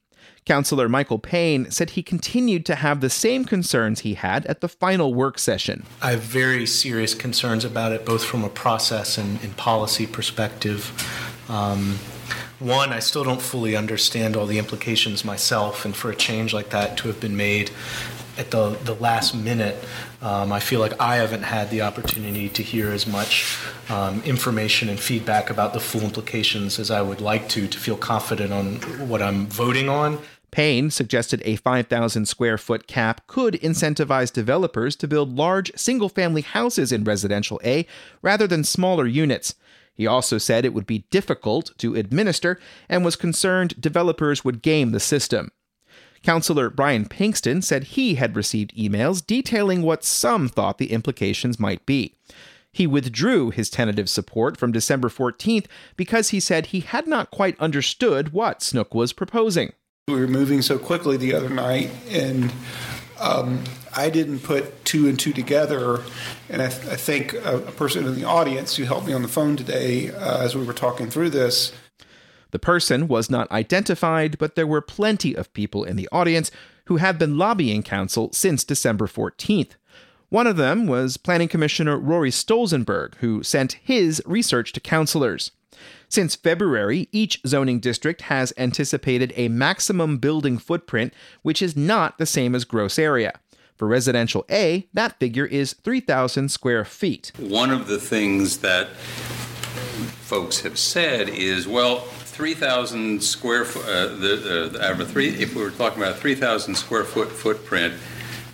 Councillor 0.44 0.88
Michael 0.88 1.18
Payne 1.18 1.70
said 1.70 1.90
he 1.90 2.02
continued 2.02 2.64
to 2.66 2.76
have 2.76 3.00
the 3.00 3.10
same 3.10 3.44
concerns 3.44 4.00
he 4.00 4.14
had 4.14 4.46
at 4.46 4.60
the 4.60 4.68
final 4.68 5.12
work 5.12 5.38
session. 5.38 5.84
I 6.00 6.12
have 6.12 6.20
very 6.20 6.66
serious 6.66 7.14
concerns 7.14 7.64
about 7.64 7.92
it, 7.92 8.04
both 8.04 8.24
from 8.24 8.44
a 8.44 8.48
process 8.48 9.18
and, 9.18 9.42
and 9.42 9.56
policy 9.56 10.06
perspective. 10.06 10.92
Um, 11.48 11.98
one, 12.58 12.92
I 12.92 13.00
still 13.00 13.24
don't 13.24 13.42
fully 13.42 13.76
understand 13.76 14.36
all 14.36 14.46
the 14.46 14.58
implications 14.58 15.24
myself, 15.24 15.84
and 15.84 15.94
for 15.94 16.10
a 16.10 16.16
change 16.16 16.54
like 16.54 16.70
that 16.70 16.96
to 16.98 17.08
have 17.08 17.20
been 17.20 17.36
made 17.36 17.70
at 18.38 18.50
the, 18.50 18.70
the 18.84 18.94
last 18.94 19.34
minute, 19.34 19.82
um, 20.20 20.52
I 20.52 20.60
feel 20.60 20.80
like 20.80 20.98
I 21.00 21.16
haven't 21.16 21.42
had 21.42 21.70
the 21.70 21.82
opportunity 21.82 22.48
to 22.50 22.62
hear 22.62 22.90
as 22.90 23.06
much 23.06 23.58
um, 23.88 24.22
information 24.24 24.88
and 24.88 24.98
feedback 24.98 25.50
about 25.50 25.72
the 25.72 25.80
full 25.80 26.02
implications 26.02 26.78
as 26.78 26.90
I 26.90 27.02
would 27.02 27.20
like 27.20 27.48
to, 27.50 27.66
to 27.66 27.78
feel 27.78 27.96
confident 27.96 28.52
on 28.52 28.76
what 29.08 29.22
I'm 29.22 29.46
voting 29.46 29.88
on. 29.88 30.18
Payne 30.50 30.90
suggested 30.90 31.42
a 31.44 31.56
5,000 31.56 32.26
square 32.26 32.56
foot 32.56 32.86
cap 32.86 33.26
could 33.26 33.54
incentivize 33.54 34.32
developers 34.32 34.96
to 34.96 35.08
build 35.08 35.36
large 35.36 35.70
single 35.76 36.08
family 36.08 36.40
houses 36.40 36.92
in 36.92 37.04
Residential 37.04 37.60
A 37.62 37.86
rather 38.22 38.46
than 38.46 38.64
smaller 38.64 39.06
units. 39.06 39.54
He 39.96 40.06
also 40.06 40.38
said 40.38 40.64
it 40.64 40.74
would 40.74 40.86
be 40.86 41.06
difficult 41.10 41.72
to 41.78 41.94
administer 41.96 42.60
and 42.88 43.04
was 43.04 43.16
concerned 43.16 43.80
developers 43.80 44.44
would 44.44 44.62
game 44.62 44.92
the 44.92 45.00
system. 45.00 45.50
Councillor 46.22 46.70
Brian 46.70 47.06
Pinkston 47.06 47.62
said 47.62 47.84
he 47.84 48.16
had 48.16 48.36
received 48.36 48.74
emails 48.76 49.24
detailing 49.24 49.82
what 49.82 50.04
some 50.04 50.48
thought 50.48 50.78
the 50.78 50.92
implications 50.92 51.60
might 51.60 51.86
be. 51.86 52.14
He 52.72 52.86
withdrew 52.86 53.50
his 53.50 53.70
tentative 53.70 54.08
support 54.08 54.58
from 54.58 54.72
December 54.72 55.08
14th 55.08 55.66
because 55.96 56.30
he 56.30 56.40
said 56.40 56.66
he 56.66 56.80
had 56.80 57.06
not 57.06 57.30
quite 57.30 57.58
understood 57.58 58.32
what 58.34 58.62
Snook 58.62 58.94
was 58.94 59.14
proposing. 59.14 59.72
We 60.08 60.14
were 60.14 60.28
moving 60.28 60.62
so 60.62 60.78
quickly 60.78 61.16
the 61.16 61.32
other 61.34 61.48
night, 61.48 61.90
and 62.10 62.52
um, 63.18 63.64
I 63.96 64.10
didn't 64.10 64.40
put 64.40 64.84
two 64.84 65.08
and 65.08 65.18
two 65.18 65.32
together, 65.32 66.02
and 66.48 66.62
I, 66.62 66.68
th- 66.68 66.86
I 66.86 66.96
think 66.96 67.32
a, 67.34 67.58
a, 67.58 67.72
person 67.72 68.06
in 68.06 68.14
the 68.14 68.24
audience 68.24 68.76
who 68.76 68.84
helped 68.84 69.06
me 69.06 69.12
on 69.12 69.22
the 69.22 69.28
phone 69.28 69.56
today 69.56 70.10
uh, 70.10 70.42
as 70.42 70.54
we 70.54 70.64
were 70.64 70.72
talking 70.72 71.08
through 71.08 71.30
this. 71.30 71.72
The 72.50 72.58
person 72.58 73.08
was 73.08 73.30
not 73.30 73.50
identified, 73.50 74.38
but 74.38 74.54
there 74.54 74.66
were 74.66 74.80
plenty 74.80 75.34
of 75.34 75.52
people 75.52 75.84
in 75.84 75.96
the 75.96 76.08
audience 76.12 76.50
who 76.86 76.96
had 76.96 77.18
been 77.18 77.38
lobbying 77.38 77.82
council 77.82 78.30
since 78.32 78.64
December 78.64 79.06
14th. 79.06 79.72
One 80.28 80.46
of 80.46 80.56
them 80.56 80.86
was 80.86 81.16
Planning 81.16 81.48
Commissioner 81.48 81.98
Rory 81.98 82.30
Stolzenberg, 82.30 83.14
who 83.16 83.42
sent 83.42 83.74
his 83.82 84.22
research 84.26 84.72
to 84.72 84.80
councilors. 84.80 85.52
Since 86.08 86.36
February, 86.36 87.08
each 87.12 87.40
zoning 87.46 87.80
district 87.80 88.22
has 88.22 88.52
anticipated 88.56 89.32
a 89.36 89.48
maximum 89.48 90.18
building 90.18 90.58
footprint, 90.58 91.12
which 91.42 91.60
is 91.60 91.76
not 91.76 92.18
the 92.18 92.26
same 92.26 92.54
as 92.54 92.64
gross 92.64 92.98
area. 92.98 93.38
For 93.76 93.86
residential 93.86 94.44
A, 94.50 94.88
that 94.94 95.18
figure 95.18 95.44
is 95.44 95.74
3,000 95.74 96.50
square 96.50 96.84
feet. 96.84 97.32
One 97.38 97.70
of 97.70 97.88
the 97.88 97.98
things 97.98 98.58
that 98.58 98.88
folks 100.26 100.60
have 100.60 100.78
said 100.78 101.28
is, 101.28 101.68
well, 101.68 102.00
3,000 102.00 103.22
square 103.22 103.64
foot, 103.64 103.84
uh, 103.84 104.08
the, 104.16 104.78
uh, 104.80 104.94
the, 104.94 105.06
three, 105.06 105.28
if 105.28 105.54
we 105.54 105.62
were 105.62 105.70
talking 105.70 106.02
about 106.02 106.16
a 106.16 106.18
3,000 106.18 106.74
square 106.74 107.04
foot 107.04 107.30
footprint, 107.30 107.94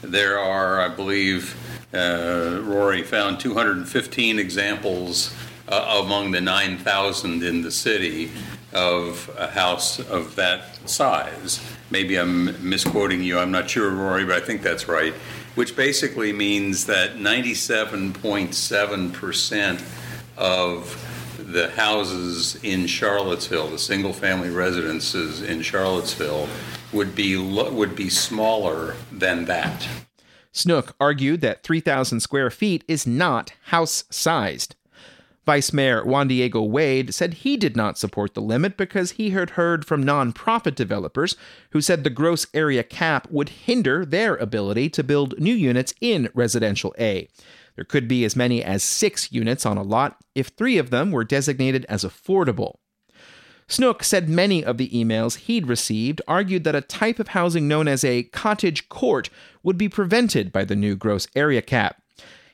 there 0.03 0.39
are, 0.39 0.81
I 0.81 0.89
believe, 0.89 1.57
uh, 1.95 2.61
Rory 2.63 3.03
found 3.03 3.39
215 3.39 4.39
examples 4.39 5.35
uh, 5.73 6.03
among 6.05 6.31
the 6.33 6.41
9,000 6.41 7.43
in 7.43 7.63
the 7.63 7.71
city 7.71 8.31
of 8.75 9.35
a 9.39 9.47
house 9.49 9.99
of 9.99 10.37
that 10.37 10.79
size. 10.89 11.61
Maybe 11.91 12.17
I'm 12.17 12.69
misquoting 12.69 13.23
you, 13.23 13.39
I'm 13.39 13.51
not 13.51 13.71
sure, 13.71 13.91
Rory, 13.91 14.27
but 14.27 14.37
I 14.37 14.41
think 14.45 14.61
that's 14.61 14.87
right. 14.87 15.15
Which 15.55 15.75
basically 15.75 16.31
means 16.33 16.85
that 16.87 17.17
97.7% 17.17 19.83
of 20.37 21.09
the 21.39 21.71
houses 21.71 22.63
in 22.63 22.87
Charlottesville, 22.87 23.69
the 23.69 23.79
single 23.79 24.13
family 24.13 24.51
residences 24.51 25.41
in 25.41 25.63
Charlottesville, 25.63 26.51
would 26.93 27.15
be, 27.15 27.39
would 27.39 27.97
be 27.97 28.11
smaller 28.11 28.97
than 29.11 29.47
that. 29.47 29.89
Snook 30.53 30.95
argued 31.01 31.41
that 31.41 31.63
3,000 31.63 32.21
square 32.21 32.51
feet 32.51 32.85
is 32.87 33.07
not 33.07 33.55
house 33.65 34.05
sized. 34.11 34.77
Vice 35.45 35.73
Mayor 35.73 36.05
Juan 36.05 36.29
Diego 36.29 36.63
Wade 36.63 37.13
said 37.13 37.35
he 37.35 37.57
did 37.57 37.77
not 37.77 37.99
support 37.99 38.35
the 38.35 38.41
limit 38.41 38.77
because 38.77 39.13
he 39.13 39.31
had 39.31 39.51
heard 39.51 39.85
from 39.85 40.05
nonprofit 40.05 40.77
developers 40.77 41.37
who 41.71 41.81
said 41.81 42.05
the 42.05 42.11
gross 42.11 42.47
area 42.55 42.85
cap 42.85 43.27
would 43.31 43.49
hinder 43.49 44.05
their 44.05 44.37
ability 44.37 44.89
to 44.91 45.03
build 45.03 45.39
new 45.41 45.55
units 45.55 45.95
in 46.01 46.29
Residential 46.33 46.95
A. 46.99 47.29
There 47.75 47.85
could 47.85 48.07
be 48.07 48.25
as 48.25 48.37
many 48.37 48.63
as 48.63 48.85
six 48.85 49.33
units 49.33 49.67
on 49.67 49.79
a 49.79 49.83
lot 49.83 50.19
if 50.35 50.49
three 50.49 50.79
of 50.79 50.91
them 50.91 51.11
were 51.11 51.25
designated 51.25 51.87
as 51.89 52.05
affordable. 52.05 52.77
Snook 53.69 54.05
said 54.05 54.29
many 54.29 54.65
of 54.65 54.77
the 54.77 54.91
emails 54.91 55.39
he'd 55.39 55.67
received 55.67 56.21
argued 56.29 56.65
that 56.65 56.75
a 56.75 56.83
type 56.83 57.19
of 57.19 57.29
housing 57.29 57.67
known 57.67 57.89
as 57.89 58.05
a 58.05 58.25
cottage 58.25 58.89
court 58.89 59.31
would 59.63 59.79
be 59.79 59.89
prevented 59.89 60.53
by 60.53 60.65
the 60.65 60.77
new 60.77 60.95
gross 60.95 61.27
area 61.35 61.63
cap. 61.63 62.02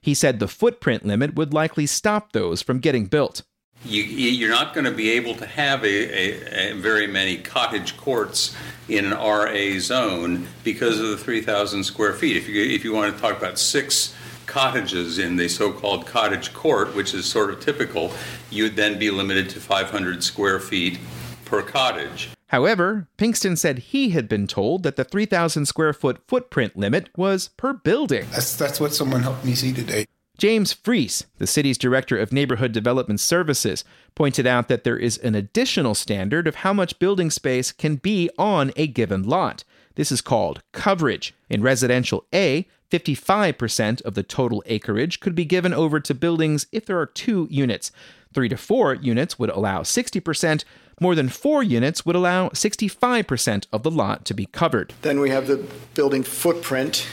He 0.00 0.14
said 0.14 0.38
the 0.38 0.48
footprint 0.48 1.04
limit 1.04 1.34
would 1.34 1.52
likely 1.52 1.86
stop 1.86 2.32
those 2.32 2.62
from 2.62 2.78
getting 2.78 3.06
built. 3.06 3.42
You, 3.84 4.46
are 4.46 4.50
not 4.50 4.74
going 4.74 4.86
to 4.86 4.90
be 4.90 5.10
able 5.10 5.36
to 5.36 5.46
have 5.46 5.84
a, 5.84 5.86
a, 5.86 6.72
a, 6.72 6.74
very 6.74 7.06
many 7.06 7.36
cottage 7.36 7.96
courts 7.96 8.56
in 8.88 9.04
an 9.04 9.12
RA 9.12 9.78
zone 9.78 10.48
because 10.64 10.98
of 10.98 11.10
the 11.10 11.16
3,000 11.16 11.84
square 11.84 12.12
feet. 12.12 12.36
If 12.36 12.48
you, 12.48 12.60
if 12.60 12.84
you 12.84 12.92
want 12.92 13.14
to 13.14 13.20
talk 13.20 13.36
about 13.36 13.56
six 13.56 14.16
cottages 14.46 15.18
in 15.18 15.36
the 15.36 15.48
so 15.48 15.72
called 15.72 16.06
cottage 16.06 16.52
court, 16.52 16.96
which 16.96 17.14
is 17.14 17.24
sort 17.24 17.50
of 17.50 17.60
typical, 17.60 18.12
you'd 18.50 18.74
then 18.74 18.98
be 18.98 19.10
limited 19.10 19.48
to 19.50 19.60
500 19.60 20.24
square 20.24 20.58
feet 20.58 20.98
per 21.44 21.62
cottage. 21.62 22.30
However, 22.48 23.08
Pinkston 23.18 23.56
said 23.58 23.78
he 23.78 24.10
had 24.10 24.28
been 24.28 24.46
told 24.46 24.82
that 24.82 24.96
the 24.96 25.04
3,000 25.04 25.66
square 25.66 25.92
foot 25.92 26.20
footprint 26.26 26.76
limit 26.76 27.10
was 27.16 27.48
per 27.56 27.74
building. 27.74 28.26
That's, 28.30 28.56
that's 28.56 28.80
what 28.80 28.94
someone 28.94 29.22
helped 29.22 29.44
me 29.44 29.54
see 29.54 29.72
today. 29.72 30.06
James 30.38 30.72
Freese, 30.72 31.26
the 31.38 31.48
city's 31.48 31.76
director 31.76 32.16
of 32.16 32.32
neighborhood 32.32 32.72
development 32.72 33.18
services, 33.18 33.84
pointed 34.14 34.46
out 34.46 34.68
that 34.68 34.84
there 34.84 34.96
is 34.96 35.18
an 35.18 35.34
additional 35.34 35.94
standard 35.94 36.46
of 36.46 36.56
how 36.56 36.72
much 36.72 36.98
building 37.00 37.28
space 37.28 37.72
can 37.72 37.96
be 37.96 38.30
on 38.38 38.72
a 38.76 38.86
given 38.86 39.24
lot. 39.24 39.64
This 39.96 40.12
is 40.12 40.20
called 40.20 40.62
coverage. 40.72 41.34
In 41.50 41.60
residential 41.60 42.24
A, 42.32 42.68
55% 42.90 44.00
of 44.02 44.14
the 44.14 44.22
total 44.22 44.62
acreage 44.66 45.20
could 45.20 45.34
be 45.34 45.44
given 45.44 45.74
over 45.74 45.98
to 46.00 46.14
buildings 46.14 46.66
if 46.70 46.86
there 46.86 47.00
are 47.00 47.06
two 47.06 47.48
units. 47.50 47.90
Three 48.32 48.48
to 48.48 48.56
four 48.56 48.94
units 48.94 49.38
would 49.38 49.50
allow 49.50 49.82
60%. 49.82 50.64
More 51.00 51.14
than 51.14 51.28
four 51.28 51.62
units 51.62 52.04
would 52.04 52.16
allow 52.16 52.48
65% 52.50 53.66
of 53.72 53.82
the 53.82 53.90
lot 53.90 54.24
to 54.26 54.34
be 54.34 54.46
covered. 54.46 54.94
Then 55.02 55.20
we 55.20 55.30
have 55.30 55.46
the 55.46 55.64
building 55.94 56.22
footprint, 56.22 57.06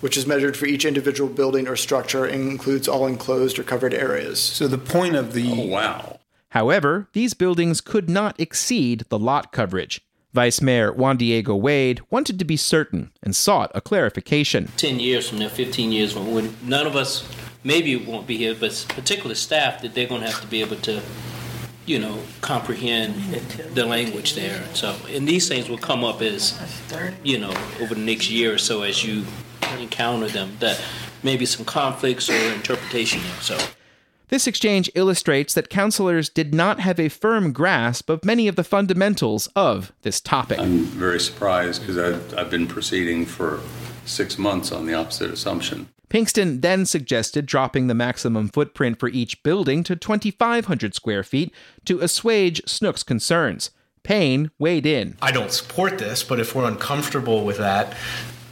which 0.00 0.16
is 0.16 0.26
measured 0.26 0.56
for 0.56 0.66
each 0.66 0.84
individual 0.84 1.28
building 1.30 1.68
or 1.68 1.76
structure 1.76 2.24
and 2.24 2.50
includes 2.50 2.88
all 2.88 3.06
enclosed 3.06 3.58
or 3.58 3.62
covered 3.62 3.94
areas. 3.94 4.40
So 4.40 4.68
the 4.68 4.78
point 4.78 5.16
of 5.16 5.32
the. 5.32 5.50
Oh, 5.52 5.66
wow. 5.66 6.20
However, 6.50 7.08
these 7.12 7.34
buildings 7.34 7.80
could 7.80 8.08
not 8.08 8.40
exceed 8.40 9.04
the 9.10 9.18
lot 9.18 9.52
coverage. 9.52 10.00
Vice 10.32 10.60
Mayor 10.60 10.92
Juan 10.92 11.16
Diego 11.16 11.56
Wade 11.56 12.00
wanted 12.10 12.38
to 12.38 12.44
be 12.44 12.56
certain 12.56 13.10
and 13.22 13.34
sought 13.34 13.70
a 13.74 13.80
clarification. 13.80 14.70
10 14.76 15.00
years 15.00 15.28
from 15.28 15.38
now, 15.38 15.48
15 15.48 15.90
years 15.90 16.12
from 16.12 16.32
when 16.32 16.54
none 16.62 16.86
of 16.86 16.96
us 16.96 17.26
maybe 17.64 17.96
won't 17.96 18.26
be 18.26 18.36
here, 18.36 18.54
but 18.54 18.86
particular 18.88 19.34
staff 19.34 19.82
that 19.82 19.94
they're 19.94 20.06
going 20.06 20.20
to 20.20 20.26
have 20.26 20.40
to 20.40 20.46
be 20.46 20.60
able 20.60 20.76
to, 20.76 21.02
you 21.88 21.98
know, 21.98 22.18
comprehend 22.40 23.14
the 23.74 23.86
language 23.86 24.34
there. 24.34 24.62
So, 24.74 24.94
and 25.08 25.26
these 25.26 25.48
things 25.48 25.68
will 25.68 25.78
come 25.78 26.04
up 26.04 26.20
as, 26.20 26.58
you 27.24 27.38
know, 27.38 27.52
over 27.80 27.94
the 27.94 28.00
next 28.00 28.30
year 28.30 28.54
or 28.54 28.58
so 28.58 28.82
as 28.82 29.04
you 29.04 29.24
encounter 29.78 30.28
them, 30.28 30.56
that 30.60 30.80
maybe 31.22 31.46
some 31.46 31.64
conflicts 31.64 32.28
or 32.28 32.52
interpretation. 32.52 33.20
So, 33.40 33.58
this 34.28 34.46
exchange 34.46 34.90
illustrates 34.94 35.54
that 35.54 35.70
councilors 35.70 36.28
did 36.28 36.52
not 36.54 36.80
have 36.80 37.00
a 37.00 37.08
firm 37.08 37.52
grasp 37.52 38.10
of 38.10 38.24
many 38.26 38.46
of 38.46 38.56
the 38.56 38.64
fundamentals 38.64 39.46
of 39.56 39.90
this 40.02 40.20
topic. 40.20 40.58
I'm 40.58 40.84
very 40.84 41.18
surprised 41.18 41.80
because 41.80 41.96
I've, 41.96 42.38
I've 42.38 42.50
been 42.50 42.66
proceeding 42.66 43.24
for 43.24 43.60
six 44.04 44.36
months 44.36 44.70
on 44.70 44.84
the 44.84 44.92
opposite 44.92 45.30
assumption. 45.30 45.88
Pinkston 46.10 46.62
then 46.62 46.86
suggested 46.86 47.46
dropping 47.46 47.86
the 47.86 47.94
maximum 47.94 48.48
footprint 48.48 48.98
for 48.98 49.08
each 49.08 49.42
building 49.42 49.82
to 49.84 49.94
2,500 49.96 50.94
square 50.94 51.22
feet 51.22 51.52
to 51.84 52.00
assuage 52.00 52.62
Snook's 52.66 53.02
concerns. 53.02 53.70
Payne 54.02 54.50
weighed 54.58 54.86
in. 54.86 55.16
I 55.20 55.32
don't 55.32 55.52
support 55.52 55.98
this, 55.98 56.22
but 56.22 56.40
if 56.40 56.54
we're 56.54 56.66
uncomfortable 56.66 57.44
with 57.44 57.58
that, 57.58 57.94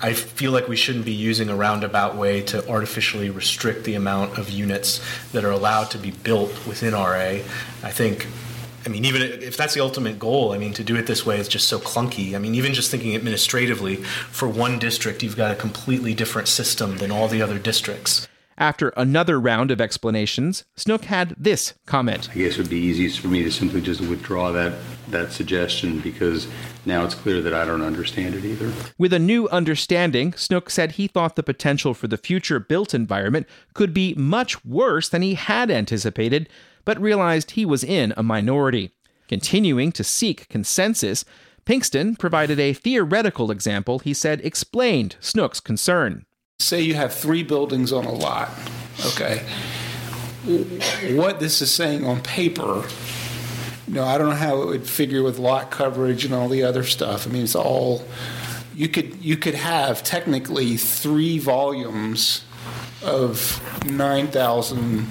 I 0.03 0.13
feel 0.13 0.53
like 0.53 0.69
we 0.69 0.77
shouldn't 0.77 1.07
be 1.07 1.13
using 1.13 1.49
a 1.49 1.57
roundabout 1.57 2.17
way 2.17 2.43
to 2.43 2.69
artificially 2.69 3.31
restrict 3.31 3.85
the 3.85 3.95
amount 3.95 4.37
of 4.37 4.51
units 4.51 5.01
that 5.33 5.45
are 5.45 5.51
allowed 5.51 5.91
to 5.93 5.99
be 5.99 6.11
built 6.11 6.67
within 6.67 6.93
RA. 6.93 7.39
I 7.83 7.91
think 7.91 8.27
I 8.87 8.89
mean, 8.89 9.05
even 9.05 9.21
if 9.21 9.57
that's 9.57 9.75
the 9.75 9.81
ultimate 9.81 10.19
goal, 10.19 10.53
I 10.53 10.59
mean, 10.59 10.73
to 10.75 10.85
do 10.85 10.95
it 10.95 11.07
this 11.07 11.27
way 11.27 11.41
is 11.41 11.49
just 11.49 11.67
so 11.67 11.81
clunky. 11.81 12.37
I 12.37 12.39
mean, 12.39 12.55
even 12.55 12.73
just 12.73 12.89
thinking 12.89 13.17
administratively, 13.17 13.97
for 13.97 14.49
one 14.49 14.79
district, 14.79 15.25
you've 15.25 15.37
got 15.37 15.51
a 15.51 15.57
completely 15.57 16.15
different 16.15 16.47
system 16.47 16.99
than 16.99 17.11
all 17.11 17.27
the 17.27 17.43
other 17.43 17.59
districts. 17.59 18.29
After 18.59 18.91
another 18.91 19.39
round 19.39 19.71
of 19.71 19.83
explanations, 19.83 20.65
Snook 20.77 21.07
had 21.07 21.35
this 21.37 21.75
comment. 21.85 22.31
I 22.31 22.35
guess 22.35 22.53
it 22.53 22.59
would 22.59 22.71
be 22.71 22.79
easiest 22.79 23.19
for 23.19 23.29
me 23.29 23.43
to 23.43 23.51
simply 23.51 23.83
just 23.83 24.01
withdraw 24.01 24.51
that, 24.53 24.73
that 25.09 25.33
suggestion 25.33 26.01
because 26.01 26.47
now 26.87 27.05
it's 27.05 27.15
clear 27.15 27.43
that 27.43 27.53
I 27.53 27.67
don't 27.67 27.83
understand 27.83 28.35
it 28.35 28.45
either. 28.47 28.73
With 28.97 29.13
a 29.13 29.19
new 29.19 29.47
understanding, 29.49 30.33
Snook 30.35 30.71
said 30.71 30.93
he 30.93 31.07
thought 31.07 31.37
the 31.37 31.43
potential 31.43 31.93
for 31.93 32.07
the 32.07 32.17
future 32.17 32.59
built 32.59 32.95
environment 32.95 33.47
could 33.75 33.93
be 33.93 34.15
much 34.15 34.65
worse 34.65 35.11
than 35.11 35.21
he 35.21 35.35
had 35.35 35.71
anticipated, 35.71 36.49
but 36.87 36.99
realized 36.99 37.51
he 37.51 37.67
was 37.67 37.85
in 37.85 38.15
a 38.17 38.23
minority. 38.23 38.93
Continuing 39.29 39.93
to 39.93 40.03
seek 40.03 40.49
consensus, 40.49 41.27
Pinkston 41.67 42.19
provided 42.19 42.59
a 42.59 42.73
theoretical 42.73 43.51
example 43.51 43.99
he 43.99 44.15
said 44.15 44.41
explained 44.43 45.17
Snook's 45.21 45.61
concern. 45.61 46.25
Say 46.61 46.81
you 46.81 46.95
have 46.95 47.13
three 47.13 47.43
buildings 47.43 47.93
on 47.93 48.07
a 48.07 48.13
lot, 48.13 48.49
okay? 49.05 49.45
What 51.17 51.41
this 51.41 51.61
is 51.61 51.71
saying 51.73 52.07
on 52.07 52.23
paper, 52.23 52.85
you 53.89 53.95
know, 53.95 54.05
I 54.05 54.17
don't 54.17 54.31
know 54.31 54.37
how 54.37 54.63
it 54.63 54.67
would 54.67 54.89
figure 54.89 55.23
with 55.25 55.39
lot 55.39 55.73
coverage 55.73 56.25
and 56.25 56.33
all 56.33 56.49
the 56.49 56.63
other 56.63 56.85
stuff. 56.85 57.27
I 57.27 57.31
mean, 57.31 57.43
it's 57.43 57.57
all 57.57 58.05
you 58.75 58.89
could 58.89 59.25
you 59.25 59.37
could 59.37 59.55
have 59.55 60.05
technically 60.05 60.77
three 60.77 61.39
volumes 61.39 62.45
of 63.03 63.61
nine 63.87 64.29
thousand 64.29 65.09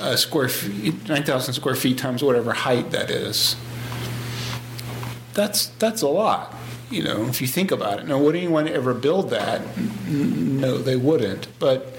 uh, 0.00 0.16
square 0.16 0.48
feet, 0.48 1.08
nine 1.08 1.24
thousand 1.24 1.54
square 1.54 1.74
feet 1.74 1.98
times 1.98 2.22
whatever 2.22 2.52
height 2.52 2.90
that 2.90 3.10
is. 3.10 3.56
That's 5.34 5.66
that's 5.66 6.02
a 6.02 6.08
lot 6.08 6.54
you 6.90 7.02
know, 7.02 7.26
if 7.26 7.40
you 7.40 7.46
think 7.46 7.70
about 7.70 8.00
it. 8.00 8.06
Now, 8.06 8.18
would 8.18 8.34
anyone 8.34 8.68
ever 8.68 8.92
build 8.92 9.30
that? 9.30 9.62
No, 10.08 10.78
they 10.78 10.96
wouldn't. 10.96 11.46
But 11.58 11.94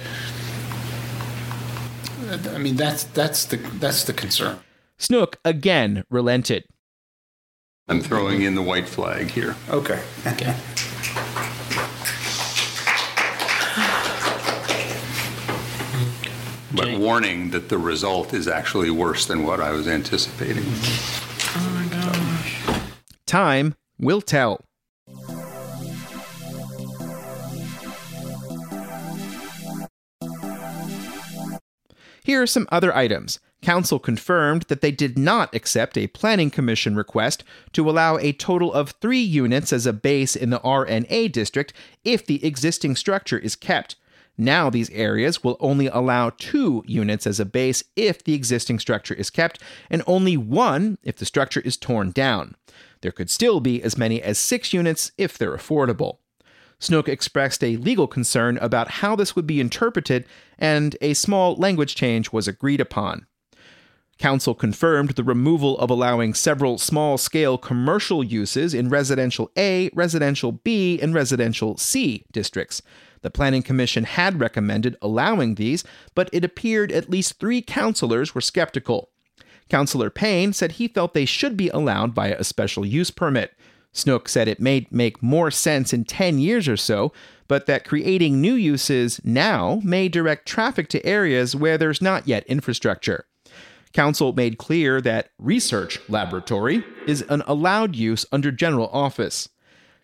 I 2.29 2.57
mean, 2.57 2.75
that's 2.75 3.05
that's 3.05 3.45
the 3.45 3.57
that's 3.57 4.03
the 4.03 4.13
concern. 4.13 4.59
Snook 4.97 5.37
again 5.43 6.03
relented. 6.09 6.65
I'm 7.87 8.01
throwing 8.01 8.43
in 8.43 8.55
the 8.55 8.61
white 8.61 8.87
flag 8.87 9.31
here. 9.31 9.55
Okay. 9.69 10.01
Okay. 10.27 10.55
But 16.73 16.97
warning 16.97 17.51
that 17.51 17.69
the 17.69 17.77
result 17.77 18.33
is 18.33 18.47
actually 18.47 18.91
worse 18.91 19.25
than 19.25 19.43
what 19.43 19.59
I 19.59 19.71
was 19.71 19.87
anticipating. 19.87 20.63
Oh 20.65 21.71
my 21.75 21.85
gosh. 21.93 22.81
Time 23.25 23.75
will 23.99 24.21
tell. 24.21 24.63
Here 32.23 32.41
are 32.41 32.47
some 32.47 32.67
other 32.71 32.95
items. 32.95 33.39
Council 33.61 33.99
confirmed 33.99 34.63
that 34.63 34.81
they 34.81 34.91
did 34.91 35.17
not 35.17 35.53
accept 35.53 35.97
a 35.97 36.07
Planning 36.07 36.49
Commission 36.49 36.95
request 36.95 37.43
to 37.73 37.89
allow 37.89 38.17
a 38.17 38.31
total 38.31 38.73
of 38.73 38.91
three 39.01 39.21
units 39.21 39.73
as 39.73 39.85
a 39.85 39.93
base 39.93 40.35
in 40.35 40.49
the 40.49 40.59
RNA 40.59 41.31
district 41.31 41.73
if 42.03 42.25
the 42.25 42.43
existing 42.45 42.95
structure 42.95 43.37
is 43.37 43.55
kept. 43.55 43.97
Now, 44.37 44.69
these 44.69 44.89
areas 44.91 45.43
will 45.43 45.57
only 45.59 45.87
allow 45.87 46.31
two 46.31 46.83
units 46.87 47.27
as 47.27 47.39
a 47.39 47.45
base 47.45 47.83
if 47.95 48.23
the 48.23 48.33
existing 48.33 48.79
structure 48.79 49.13
is 49.13 49.29
kept, 49.29 49.61
and 49.89 50.01
only 50.07 50.37
one 50.37 50.97
if 51.03 51.17
the 51.17 51.25
structure 51.25 51.61
is 51.61 51.77
torn 51.77 52.11
down. 52.11 52.55
There 53.01 53.11
could 53.11 53.29
still 53.29 53.59
be 53.59 53.83
as 53.83 53.97
many 53.97 54.21
as 54.21 54.37
six 54.39 54.73
units 54.73 55.11
if 55.17 55.37
they're 55.37 55.55
affordable. 55.55 56.17
Snook 56.79 57.07
expressed 57.07 57.63
a 57.63 57.77
legal 57.77 58.07
concern 58.07 58.57
about 58.57 58.87
how 58.89 59.15
this 59.15 59.35
would 59.35 59.45
be 59.45 59.59
interpreted, 59.59 60.25
and 60.57 60.95
a 61.01 61.13
small 61.13 61.55
language 61.55 61.93
change 61.93 62.31
was 62.31 62.47
agreed 62.47 62.81
upon. 62.81 63.27
Council 64.21 64.53
confirmed 64.53 65.09
the 65.09 65.23
removal 65.23 65.75
of 65.79 65.89
allowing 65.89 66.35
several 66.35 66.77
small 66.77 67.17
scale 67.17 67.57
commercial 67.57 68.23
uses 68.23 68.71
in 68.71 68.87
Residential 68.87 69.49
A, 69.57 69.89
Residential 69.95 70.51
B, 70.51 70.99
and 71.01 71.11
Residential 71.11 71.75
C 71.77 72.23
districts. 72.31 72.83
The 73.23 73.31
Planning 73.31 73.63
Commission 73.63 74.03
had 74.03 74.39
recommended 74.39 74.95
allowing 75.01 75.55
these, 75.55 75.83
but 76.13 76.29
it 76.31 76.45
appeared 76.45 76.91
at 76.91 77.09
least 77.09 77.39
three 77.39 77.63
councilors 77.63 78.35
were 78.35 78.41
skeptical. 78.41 79.09
Councillor 79.69 80.11
Payne 80.11 80.53
said 80.53 80.73
he 80.73 80.87
felt 80.87 81.15
they 81.15 81.25
should 81.25 81.57
be 81.57 81.69
allowed 81.69 82.13
via 82.13 82.37
a 82.37 82.43
special 82.43 82.85
use 82.85 83.09
permit. 83.09 83.55
Snook 83.91 84.29
said 84.29 84.47
it 84.47 84.59
may 84.59 84.85
make 84.91 85.23
more 85.23 85.49
sense 85.49 85.93
in 85.93 86.05
10 86.05 86.37
years 86.37 86.67
or 86.67 86.77
so, 86.77 87.11
but 87.47 87.65
that 87.65 87.85
creating 87.87 88.39
new 88.39 88.53
uses 88.53 89.19
now 89.23 89.81
may 89.83 90.07
direct 90.07 90.47
traffic 90.47 90.89
to 90.89 91.03
areas 91.03 91.55
where 91.55 91.79
there's 91.79 92.03
not 92.03 92.27
yet 92.27 92.45
infrastructure. 92.45 93.25
Council 93.93 94.33
made 94.33 94.57
clear 94.57 95.01
that 95.01 95.29
research 95.37 95.99
laboratory 96.07 96.83
is 97.07 97.21
an 97.23 97.43
allowed 97.45 97.95
use 97.95 98.25
under 98.31 98.51
general 98.51 98.89
office. 98.93 99.49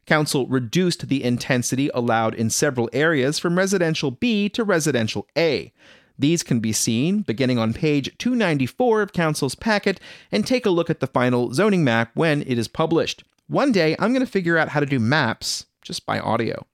Council 0.05 0.47
reduced 0.47 1.09
the 1.09 1.23
intensity 1.23 1.89
allowed 1.93 2.33
in 2.33 2.49
several 2.49 2.89
areas 2.93 3.39
from 3.39 3.57
residential 3.57 4.11
B 4.11 4.49
to 4.49 4.63
residential 4.63 5.27
A. 5.37 5.73
These 6.19 6.43
can 6.43 6.59
be 6.59 6.73
seen 6.73 7.21
beginning 7.21 7.59
on 7.59 7.73
page 7.73 8.17
294 8.17 9.01
of 9.01 9.13
Council's 9.13 9.55
packet 9.55 9.99
and 10.31 10.47
take 10.47 10.65
a 10.65 10.71
look 10.71 10.89
at 10.89 10.99
the 10.99 11.07
final 11.07 11.53
zoning 11.53 11.83
map 11.83 12.11
when 12.13 12.41
it 12.41 12.57
is 12.57 12.67
published. 12.67 13.23
One 13.47 13.71
day, 13.71 13.95
I'm 13.99 14.11
going 14.11 14.25
to 14.25 14.31
figure 14.31 14.57
out 14.57 14.69
how 14.69 14.79
to 14.79 14.85
do 14.85 14.99
maps 14.99 15.65
just 15.81 16.05
by 16.05 16.19
audio. 16.19 16.65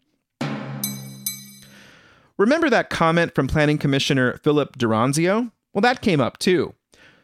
Remember 2.37 2.69
that 2.69 2.89
comment 2.89 3.35
from 3.35 3.47
Planning 3.47 3.77
Commissioner 3.77 4.39
Philip 4.43 4.77
D'Oronzio? 4.77 5.51
Well, 5.73 5.81
that 5.81 6.01
came 6.01 6.19
up 6.19 6.39
too. 6.39 6.73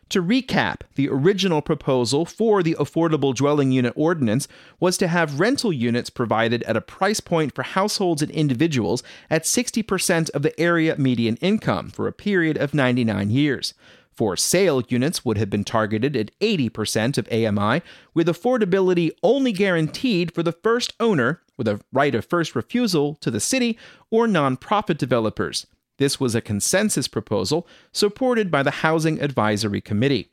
To 0.10 0.24
recap, 0.24 0.82
the 0.96 1.08
original 1.08 1.62
proposal 1.62 2.26
for 2.26 2.64
the 2.64 2.76
Affordable 2.80 3.36
Dwelling 3.36 3.72
Unit 3.72 3.94
Ordinance 3.96 4.48
was 4.80 4.98
to 4.98 5.08
have 5.08 5.40
rental 5.40 5.72
units 5.72 6.10
provided 6.10 6.64
at 6.64 6.76
a 6.76 6.82
price 6.82 7.20
point 7.20 7.54
for 7.54 7.62
households 7.62 8.24
and 8.24 8.32
individuals 8.32 9.04
at 9.30 9.44
60% 9.44 10.32
of 10.32 10.42
the 10.42 10.60
area 10.60 10.96
median 10.98 11.36
income 11.38 11.92
for 11.92 12.08
a 12.08 12.12
period 12.12 12.58
of 12.58 12.74
99 12.74 13.30
years. 13.30 13.76
For 14.12 14.36
sale 14.36 14.82
units 14.90 15.24
would 15.24 15.38
have 15.38 15.52
been 15.52 15.64
targeted 15.64 16.18
at 16.18 16.32
80% 16.40 17.20
of 17.20 17.28
AMI, 17.32 17.84
with 18.16 18.28
affordability 18.28 19.12
only 19.22 19.52
guaranteed 19.52 20.34
for 20.34 20.42
the 20.42 20.52
first 20.52 20.94
owner 21.00 21.42
with 21.56 21.68
a 21.68 21.82
right 21.94 22.16
of 22.16 22.26
first 22.26 22.56
refusal 22.56 23.14
to 23.22 23.30
the 23.30 23.40
city 23.40 23.78
or 24.10 24.26
nonprofit 24.26 24.98
developers. 24.98 25.68
This 26.00 26.20
was 26.20 26.34
a 26.34 26.42
consensus 26.42 27.10
proposal 27.10 27.68
supported 27.92 28.50
by 28.50 28.64
the 28.64 28.72
Housing 28.72 29.22
Advisory 29.22 29.82
Committee. 29.82 30.32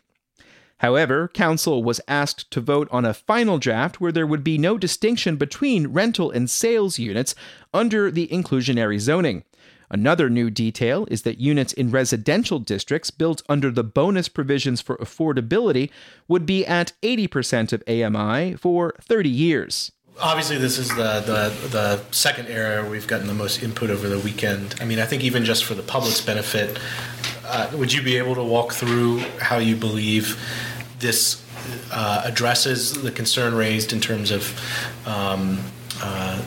However, 0.79 1.29
Council 1.29 1.83
was 1.83 2.01
asked 2.07 2.51
to 2.53 2.61
vote 2.61 2.87
on 2.93 3.05
a 3.05 3.15
final 3.15 3.59
draft 3.59 4.01
where 4.01 4.13
there 4.13 4.27
would 4.27 4.45
be 4.45 4.59
no 4.59 4.79
distinction 4.79 5.37
between 5.37 5.89
rental 5.89 6.31
and 6.31 6.49
sales 6.49 7.01
units 7.01 7.35
under 7.75 8.13
the 8.13 8.29
inclusionary 8.29 9.01
zoning. 9.01 9.43
Another 9.91 10.31
new 10.31 10.51
detail 10.51 11.07
is 11.11 11.23
that 11.23 11.41
units 11.41 11.73
in 11.73 11.91
residential 11.91 12.61
districts 12.61 13.11
built 13.11 13.43
under 13.49 13.71
the 13.71 13.85
bonus 13.85 14.29
provisions 14.29 14.81
for 14.81 14.97
affordability 14.99 15.91
would 16.29 16.47
be 16.47 16.65
at 16.65 16.93
80% 17.03 17.73
of 17.73 17.83
AMI 17.89 18.55
for 18.55 18.95
30 19.01 19.29
years. 19.29 19.93
Obviously, 20.19 20.57
this 20.57 20.79
is 20.79 20.89
the, 20.89 21.21
the, 21.21 21.69
the 21.69 22.01
second 22.11 22.47
area 22.47 22.89
we've 22.89 23.07
gotten 23.07 23.27
the 23.27 23.35
most 23.35 23.63
input 23.63 23.91
over 23.91 24.09
the 24.09 24.19
weekend. 24.19 24.75
I 24.81 24.87
mean, 24.87 24.99
I 24.99 25.05
think 25.05 25.23
even 25.23 25.45
just 25.45 25.65
for 25.65 25.75
the 25.75 25.83
public's 25.83 26.23
benefit, 26.23 26.79
uh, 27.45 27.71
would 27.75 27.93
you 27.93 28.03
be 28.03 28.17
able 28.17 28.35
to 28.35 28.43
walk 28.43 28.73
through 28.73 29.19
how 29.41 29.59
you 29.59 29.77
believe 29.77 30.41
this 31.01 31.45
uh, 31.93 32.23
addresses 32.25 33.03
the 33.03 33.11
concern 33.11 33.55
raised 33.55 33.93
in 33.93 34.01
terms 34.01 34.31
of 34.31 34.59
um, 35.07 35.61
uh, 36.01 36.43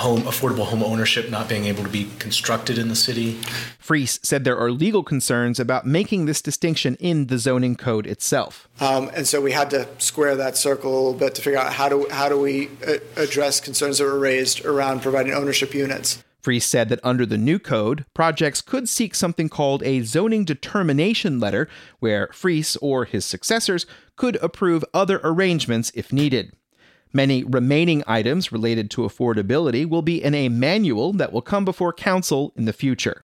home 0.00 0.22
affordable 0.22 0.64
home 0.64 0.82
ownership 0.82 1.30
not 1.30 1.48
being 1.48 1.64
able 1.64 1.82
to 1.82 1.88
be 1.88 2.10
constructed 2.18 2.78
in 2.78 2.88
the 2.88 2.96
city. 2.96 3.38
Freese 3.78 4.18
said 4.22 4.44
there 4.44 4.58
are 4.58 4.70
legal 4.70 5.02
concerns 5.02 5.60
about 5.60 5.86
making 5.86 6.26
this 6.26 6.42
distinction 6.42 6.96
in 6.96 7.26
the 7.26 7.38
zoning 7.38 7.76
code 7.76 8.06
itself. 8.06 8.68
Um, 8.80 9.10
and 9.14 9.26
so 9.26 9.40
we 9.40 9.52
had 9.52 9.70
to 9.70 9.86
square 9.98 10.36
that 10.36 10.56
circle 10.56 10.92
a 10.92 10.96
little 10.96 11.14
bit 11.14 11.34
to 11.36 11.42
figure 11.42 11.58
out 11.58 11.72
how 11.72 11.88
do 11.88 12.06
how 12.10 12.28
do 12.28 12.38
we 12.38 12.68
uh, 12.86 12.94
address 13.16 13.60
concerns 13.60 13.98
that 13.98 14.04
were 14.04 14.18
raised 14.18 14.64
around 14.64 15.02
providing 15.02 15.32
ownership 15.32 15.74
units. 15.74 16.22
Freese 16.40 16.64
said 16.64 16.88
that 16.88 17.00
under 17.04 17.26
the 17.26 17.36
new 17.36 17.58
code, 17.58 18.06
projects 18.14 18.62
could 18.62 18.88
seek 18.88 19.14
something 19.14 19.48
called 19.48 19.82
a 19.82 20.00
zoning 20.02 20.44
determination 20.44 21.38
letter, 21.38 21.68
where 21.98 22.30
Freese 22.32 22.76
or 22.76 23.04
his 23.04 23.26
successors 23.26 23.84
could 24.16 24.36
approve 24.36 24.84
other 24.94 25.20
arrangements 25.22 25.92
if 25.94 26.12
needed. 26.12 26.52
Many 27.12 27.42
remaining 27.42 28.04
items 28.06 28.52
related 28.52 28.90
to 28.92 29.02
affordability 29.02 29.88
will 29.88 30.02
be 30.02 30.22
in 30.22 30.34
a 30.34 30.48
manual 30.48 31.12
that 31.14 31.32
will 31.32 31.42
come 31.42 31.64
before 31.64 31.92
council 31.92 32.52
in 32.56 32.66
the 32.66 32.72
future. 32.72 33.22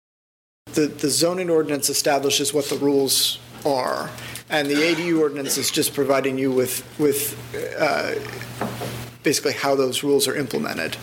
The, 0.72 0.86
the 0.86 1.10
zoning 1.10 1.50
ordinance 1.50 1.90
establishes 1.90 2.54
what 2.54 2.66
the 2.66 2.76
rules 2.76 3.38
are, 3.66 4.10
and 4.48 4.68
the 4.68 4.74
ADU 4.74 5.20
ordinance 5.20 5.58
is 5.58 5.70
just 5.70 5.92
providing 5.92 6.38
you 6.38 6.50
with, 6.50 6.82
with 6.98 7.38
uh, 7.78 8.14
basically 9.22 9.52
how 9.52 9.74
those 9.74 10.02
rules 10.02 10.26
are 10.26 10.34
implemented. 10.34 10.96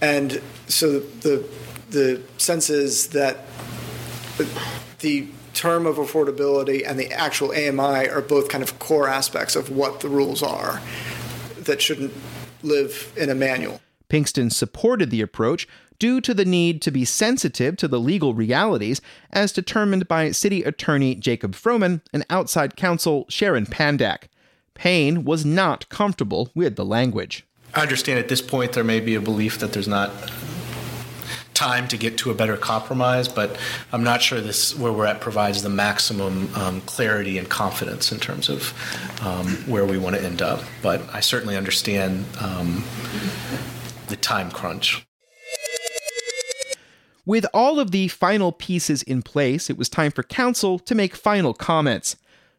And 0.00 0.40
so 0.68 1.00
the, 1.00 1.44
the 1.90 2.22
sense 2.38 2.70
is 2.70 3.08
that 3.08 3.38
the 5.00 5.28
term 5.54 5.86
of 5.86 5.96
affordability 5.96 6.86
and 6.86 6.98
the 6.98 7.10
actual 7.12 7.50
AMI 7.50 8.08
are 8.08 8.20
both 8.20 8.48
kind 8.48 8.62
of 8.62 8.78
core 8.78 9.08
aspects 9.08 9.56
of 9.56 9.70
what 9.70 10.00
the 10.00 10.08
rules 10.08 10.42
are 10.42 10.80
that 11.66 11.82
shouldn't 11.82 12.12
live 12.62 13.12
in 13.16 13.28
a 13.28 13.34
manual. 13.34 13.80
Pinkston 14.08 14.52
supported 14.52 15.10
the 15.10 15.20
approach 15.20 15.66
due 15.98 16.20
to 16.20 16.34
the 16.34 16.44
need 16.44 16.82
to 16.82 16.90
be 16.90 17.04
sensitive 17.04 17.76
to 17.76 17.88
the 17.88 18.00
legal 18.00 18.34
realities 18.34 19.00
as 19.32 19.52
determined 19.52 20.06
by 20.08 20.30
City 20.30 20.62
Attorney 20.62 21.14
Jacob 21.14 21.52
Froman 21.52 22.00
and 22.12 22.24
outside 22.30 22.76
counsel 22.76 23.26
Sharon 23.28 23.66
Pandak. 23.66 24.24
Payne 24.74 25.24
was 25.24 25.44
not 25.44 25.88
comfortable 25.88 26.50
with 26.54 26.76
the 26.76 26.84
language. 26.84 27.46
I 27.74 27.82
understand 27.82 28.18
at 28.18 28.28
this 28.28 28.42
point 28.42 28.72
there 28.72 28.84
may 28.84 29.00
be 29.00 29.14
a 29.14 29.20
belief 29.20 29.58
that 29.58 29.72
there's 29.72 29.88
not 29.88 30.10
time 31.56 31.88
to 31.88 31.96
get 31.96 32.18
to 32.18 32.30
a 32.30 32.34
better 32.34 32.56
compromise, 32.56 33.26
but 33.26 33.56
I'm 33.92 34.04
not 34.04 34.22
sure 34.22 34.40
this 34.40 34.78
where 34.78 34.92
we're 34.92 35.06
at 35.06 35.20
provides 35.20 35.62
the 35.62 35.70
maximum 35.70 36.54
um, 36.54 36.82
clarity 36.82 37.38
and 37.38 37.48
confidence 37.48 38.12
in 38.12 38.20
terms 38.20 38.48
of 38.48 38.72
um, 39.24 39.46
where 39.66 39.86
we 39.86 39.98
want 39.98 40.14
to 40.14 40.22
end 40.22 40.42
up. 40.42 40.62
But 40.82 41.02
I 41.12 41.20
certainly 41.20 41.56
understand 41.56 42.26
um, 42.40 42.84
the 44.08 44.16
time 44.16 44.50
crunch. 44.50 45.04
With 47.24 47.46
all 47.52 47.80
of 47.80 47.90
the 47.90 48.06
final 48.06 48.52
pieces 48.52 49.02
in 49.02 49.22
place, 49.22 49.68
it 49.68 49.76
was 49.76 49.88
time 49.88 50.12
for 50.12 50.22
council 50.22 50.78
to 50.80 50.94
make 50.94 51.16
final 51.16 51.54
comments. 51.54 52.16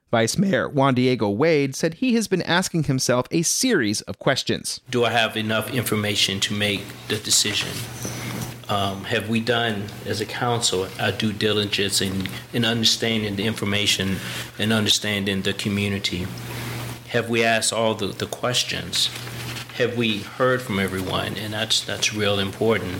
Vice 0.09 0.37
Mayor 0.37 0.67
Juan 0.67 0.95
Diego 0.95 1.29
Wade 1.29 1.75
said 1.75 1.95
he 1.95 2.15
has 2.15 2.27
been 2.27 2.41
asking 2.41 2.85
himself 2.85 3.27
a 3.29 3.43
series 3.43 4.01
of 4.01 4.19
questions. 4.19 4.81
Do 4.89 5.05
I 5.05 5.11
have 5.11 5.37
enough 5.37 5.73
information 5.73 6.39
to 6.41 6.53
make 6.53 6.81
the 7.09 7.17
decision? 7.17 7.69
Um, 8.69 9.05
have 9.05 9.29
we 9.29 9.39
done, 9.39 9.85
as 10.05 10.19
a 10.19 10.25
council, 10.25 10.87
our 10.99 11.11
due 11.13 11.31
diligence 11.31 12.01
in, 12.01 12.27
in 12.51 12.65
understanding 12.65 13.37
the 13.37 13.45
information 13.45 14.17
and 14.59 14.73
understanding 14.73 15.43
the 15.43 15.53
community? 15.53 16.27
Have 17.09 17.29
we 17.29 17.43
asked 17.43 17.71
all 17.71 17.95
the, 17.95 18.07
the 18.07 18.25
questions? 18.25 19.07
Have 19.75 19.95
we 19.95 20.19
heard 20.19 20.61
from 20.61 20.79
everyone? 20.79 21.37
And 21.37 21.53
that's, 21.53 21.81
that's 21.81 22.13
real 22.13 22.39
important. 22.39 22.95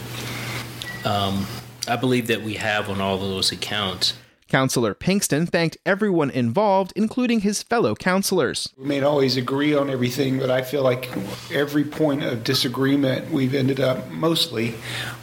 Um, 1.03 1.47
I 1.87 1.97
believe 1.97 2.27
that 2.27 2.43
we 2.43 2.53
have 2.55 2.89
on 2.89 3.01
all 3.01 3.15
of 3.15 3.21
those 3.21 3.51
accounts. 3.51 4.13
Councillor 4.47 4.93
Pinkston 4.93 5.47
thanked 5.49 5.77
everyone 5.85 6.29
involved, 6.29 6.93
including 6.95 7.41
his 7.41 7.63
fellow 7.63 7.95
councillors. 7.95 8.69
We 8.77 8.85
may 8.85 8.99
not 8.99 9.09
always 9.09 9.37
agree 9.37 9.73
on 9.75 9.89
everything, 9.89 10.39
but 10.39 10.49
I 10.49 10.61
feel 10.61 10.83
like 10.83 11.09
every 11.51 11.83
point 11.83 12.23
of 12.23 12.43
disagreement, 12.43 13.31
we've 13.31 13.53
ended 13.53 13.79
up 13.79 14.09
mostly 14.09 14.75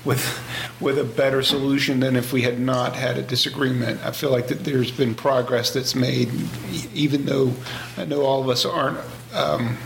with 0.05 0.41
with 0.81 0.99
a 0.99 1.05
better 1.05 1.43
solution 1.43 2.01
than 2.01 2.17
if 2.17 2.33
we 2.33 2.43
had 2.43 2.59
not 2.59 2.97
had 2.97 3.17
a 3.17 3.23
disagreement. 3.23 4.05
I 4.05 4.11
feel 4.11 4.31
like 4.31 4.49
that 4.49 4.65
there's 4.65 4.91
been 4.91 5.15
progress 5.15 5.73
that's 5.73 5.95
made, 5.95 6.31
even 6.93 7.25
though 7.27 7.53
I 7.97 8.05
know 8.05 8.23
all 8.23 8.43
of 8.43 8.49
us 8.49 8.65
aren't. 8.65 8.99
Um, 9.33 9.79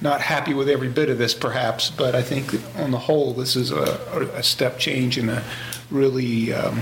not 0.00 0.20
happy 0.20 0.52
with 0.52 0.68
every 0.68 0.88
bit 0.88 1.08
of 1.08 1.16
this, 1.18 1.32
perhaps, 1.32 1.90
but 1.90 2.14
I 2.14 2.22
think 2.22 2.54
on 2.76 2.90
the 2.90 2.98
whole, 2.98 3.32
this 3.32 3.56
is 3.56 3.70
a, 3.70 4.30
a 4.34 4.42
step 4.42 4.78
change 4.78 5.16
and 5.16 5.30
a 5.30 5.42
really 5.90 6.52
um, 6.52 6.80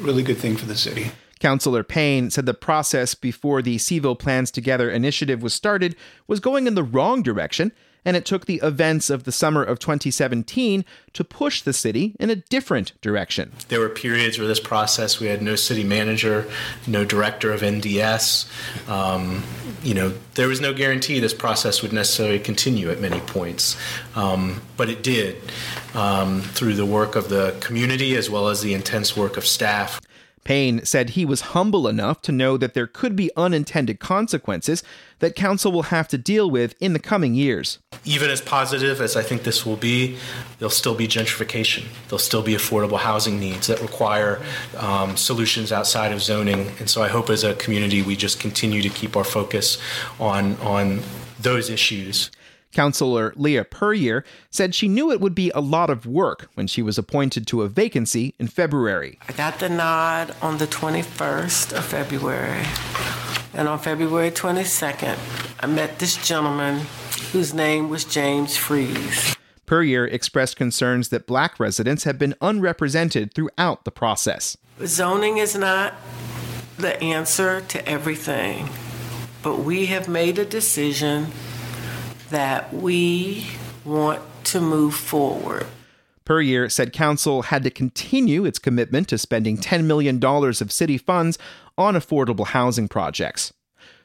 really 0.00 0.22
good 0.22 0.38
thing 0.38 0.56
for 0.56 0.66
the 0.66 0.76
city. 0.76 1.12
Councillor 1.40 1.82
Payne 1.82 2.30
said 2.30 2.46
the 2.46 2.54
process 2.54 3.14
before 3.14 3.62
the 3.62 3.76
CVille 3.76 4.18
Plans 4.18 4.50
Together 4.50 4.90
initiative 4.90 5.42
was 5.42 5.54
started 5.54 5.96
was 6.26 6.38
going 6.38 6.66
in 6.66 6.74
the 6.74 6.82
wrong 6.82 7.22
direction, 7.22 7.72
and 8.04 8.16
it 8.16 8.26
took 8.26 8.46
the 8.46 8.60
events 8.62 9.10
of 9.10 9.24
the 9.24 9.32
summer 9.32 9.62
of 9.62 9.78
2017 9.78 10.84
to 11.14 11.24
push 11.24 11.62
the 11.62 11.72
city 11.72 12.14
in 12.20 12.28
a 12.30 12.36
different 12.36 12.92
direction. 13.00 13.52
There 13.68 13.80
were 13.80 13.88
periods 13.88 14.38
where 14.38 14.48
this 14.48 14.60
process, 14.60 15.18
we 15.18 15.28
had 15.28 15.42
no 15.42 15.56
city 15.56 15.84
manager, 15.84 16.46
no 16.86 17.04
director 17.04 17.52
of 17.52 17.62
NDS. 17.62 18.46
Um, 18.88 19.42
you 19.82 19.94
know, 19.94 20.12
there 20.34 20.48
was 20.48 20.60
no 20.60 20.74
guarantee 20.74 21.20
this 21.20 21.34
process 21.34 21.80
would 21.82 21.92
necessarily 21.92 22.38
continue 22.38 22.90
at 22.90 23.00
many 23.00 23.20
points, 23.20 23.76
um, 24.14 24.60
but 24.76 24.90
it 24.90 25.02
did 25.02 25.36
um, 25.94 26.40
through 26.40 26.74
the 26.74 26.86
work 26.86 27.16
of 27.16 27.28
the 27.28 27.56
community 27.60 28.16
as 28.16 28.30
well 28.30 28.48
as 28.48 28.62
the 28.62 28.74
intense 28.74 29.16
work 29.16 29.36
of 29.36 29.46
staff. 29.46 30.00
Payne 30.42 30.84
said 30.84 31.10
he 31.10 31.24
was 31.24 31.40
humble 31.52 31.86
enough 31.86 32.22
to 32.22 32.32
know 32.32 32.56
that 32.56 32.72
there 32.72 32.86
could 32.86 33.14
be 33.14 33.30
unintended 33.36 34.00
consequences 34.00 34.82
that 35.18 35.36
council 35.36 35.70
will 35.70 35.84
have 35.84 36.08
to 36.08 36.18
deal 36.18 36.50
with 36.50 36.74
in 36.80 36.94
the 36.94 36.98
coming 36.98 37.34
years. 37.34 37.78
Even 38.04 38.30
as 38.30 38.40
positive 38.40 39.02
as 39.02 39.16
I 39.16 39.22
think 39.22 39.42
this 39.42 39.66
will 39.66 39.76
be, 39.76 40.16
there'll 40.58 40.70
still 40.70 40.94
be 40.94 41.06
gentrification. 41.06 41.84
There'll 42.08 42.18
still 42.18 42.42
be 42.42 42.54
affordable 42.54 42.98
housing 42.98 43.38
needs 43.38 43.66
that 43.66 43.82
require 43.82 44.40
um, 44.78 45.16
solutions 45.16 45.72
outside 45.72 46.10
of 46.10 46.22
zoning. 46.22 46.72
And 46.78 46.88
so 46.88 47.02
I 47.02 47.08
hope 47.08 47.28
as 47.28 47.44
a 47.44 47.54
community 47.54 48.00
we 48.00 48.16
just 48.16 48.40
continue 48.40 48.80
to 48.80 48.88
keep 48.88 49.16
our 49.16 49.24
focus 49.24 49.76
on, 50.18 50.56
on 50.56 51.00
those 51.38 51.68
issues. 51.68 52.30
Councillor 52.72 53.32
Leah 53.36 53.64
Puryear 53.64 54.24
said 54.50 54.74
she 54.74 54.88
knew 54.88 55.10
it 55.10 55.20
would 55.20 55.34
be 55.34 55.50
a 55.54 55.60
lot 55.60 55.90
of 55.90 56.06
work 56.06 56.48
when 56.54 56.66
she 56.66 56.82
was 56.82 56.98
appointed 56.98 57.46
to 57.48 57.62
a 57.62 57.68
vacancy 57.68 58.34
in 58.38 58.46
February. 58.46 59.18
I 59.28 59.32
got 59.32 59.58
the 59.58 59.68
nod 59.68 60.34
on 60.40 60.58
the 60.58 60.66
21st 60.66 61.76
of 61.76 61.84
February. 61.84 62.64
And 63.52 63.66
on 63.66 63.78
February 63.78 64.30
22nd, 64.30 65.18
I 65.60 65.66
met 65.66 65.98
this 65.98 66.16
gentleman 66.16 66.86
whose 67.32 67.52
name 67.52 67.90
was 67.90 68.04
James 68.04 68.56
Freese. 68.56 69.36
Puryear 69.66 70.06
expressed 70.06 70.56
concerns 70.56 71.10
that 71.10 71.26
black 71.26 71.60
residents 71.60 72.04
have 72.04 72.18
been 72.18 72.34
unrepresented 72.40 73.34
throughout 73.34 73.84
the 73.84 73.90
process. 73.90 74.56
Zoning 74.84 75.38
is 75.38 75.56
not 75.56 75.94
the 76.76 77.00
answer 77.02 77.60
to 77.60 77.88
everything, 77.88 78.68
but 79.42 79.58
we 79.58 79.86
have 79.86 80.08
made 80.08 80.38
a 80.38 80.44
decision 80.44 81.26
that 82.30 82.72
we 82.72 83.46
want 83.84 84.22
to 84.44 84.60
move 84.60 84.94
forward. 84.94 85.66
Puryear, 86.24 86.68
said 86.68 86.92
council 86.92 87.42
had 87.42 87.64
to 87.64 87.70
continue 87.70 88.44
its 88.44 88.58
commitment 88.58 89.08
to 89.08 89.18
spending 89.18 89.56
$10 89.56 89.84
million 89.84 90.24
of 90.24 90.72
city 90.72 90.96
funds 90.96 91.38
on 91.76 91.94
affordable 91.94 92.46
housing 92.46 92.88
projects. 92.88 93.52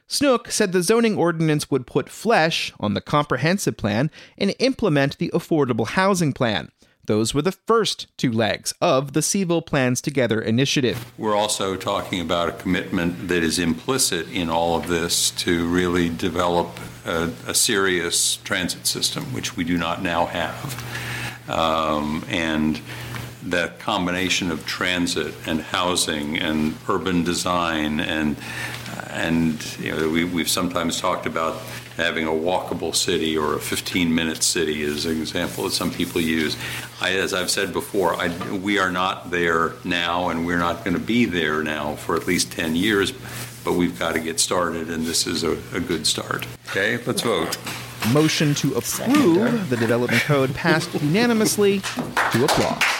Snook 0.08 0.50
said 0.50 0.72
the 0.72 0.82
zoning 0.82 1.16
ordinance 1.16 1.70
would 1.70 1.86
put 1.86 2.08
flesh 2.08 2.72
on 2.78 2.94
the 2.94 3.00
comprehensive 3.00 3.76
plan 3.76 4.10
and 4.38 4.54
implement 4.58 5.18
the 5.18 5.30
affordable 5.34 5.86
housing 5.86 6.32
plan. 6.32 6.70
Those 7.06 7.34
were 7.34 7.42
the 7.42 7.52
first 7.52 8.06
two 8.16 8.32
legs 8.32 8.74
of 8.80 9.12
the 9.12 9.20
Cville 9.20 9.64
Plans 9.64 10.00
Together 10.00 10.40
initiative. 10.40 11.12
We're 11.16 11.36
also 11.36 11.76
talking 11.76 12.20
about 12.20 12.48
a 12.48 12.52
commitment 12.52 13.28
that 13.28 13.42
is 13.42 13.58
implicit 13.58 14.30
in 14.30 14.50
all 14.50 14.76
of 14.76 14.88
this 14.88 15.30
to 15.32 15.68
really 15.68 16.08
develop 16.08 16.68
a, 17.04 17.30
a 17.46 17.54
serious 17.54 18.36
transit 18.36 18.86
system, 18.86 19.32
which 19.32 19.56
we 19.56 19.64
do 19.64 19.78
not 19.78 20.02
now 20.02 20.26
have. 20.26 21.48
Um, 21.48 22.24
and 22.28 22.80
that 23.42 23.78
combination 23.78 24.50
of 24.50 24.66
transit 24.66 25.32
and 25.46 25.60
housing 25.60 26.36
and 26.36 26.74
urban 26.88 27.22
design 27.22 28.00
and 28.00 28.36
and 29.10 29.76
you 29.78 29.94
know 29.94 30.08
we, 30.08 30.24
we've 30.24 30.48
sometimes 30.48 31.00
talked 31.00 31.26
about 31.26 31.60
having 31.96 32.26
a 32.26 32.30
walkable 32.30 32.94
city 32.94 33.36
or 33.36 33.54
a 33.54 33.60
15 33.60 34.14
minute 34.14 34.42
city 34.42 34.82
is 34.82 35.06
an 35.06 35.20
example 35.20 35.64
that 35.64 35.72
some 35.72 35.90
people 35.90 36.20
use. 36.20 36.56
I, 37.00 37.12
as 37.14 37.32
I've 37.32 37.50
said 37.50 37.72
before, 37.72 38.14
I, 38.14 38.28
we 38.52 38.78
are 38.78 38.90
not 38.90 39.30
there 39.30 39.72
now 39.84 40.28
and 40.28 40.46
we're 40.46 40.58
not 40.58 40.84
going 40.84 40.94
to 40.94 41.02
be 41.02 41.24
there 41.24 41.62
now 41.62 41.96
for 41.96 42.16
at 42.16 42.26
least 42.26 42.52
10 42.52 42.76
years, 42.76 43.12
but 43.64 43.72
we've 43.72 43.98
got 43.98 44.12
to 44.12 44.20
get 44.20 44.38
started 44.40 44.90
and 44.90 45.06
this 45.06 45.26
is 45.26 45.42
a, 45.42 45.52
a 45.74 45.80
good 45.80 46.06
start. 46.06 46.46
Okay, 46.68 46.98
let's 47.06 47.22
vote. 47.22 47.58
Motion 48.12 48.54
to 48.54 48.74
approve 48.74 49.68
the 49.70 49.76
development 49.76 50.22
code 50.22 50.54
passed 50.54 50.92
unanimously 50.94 51.80
to 52.32 52.44
applause. 52.44 52.95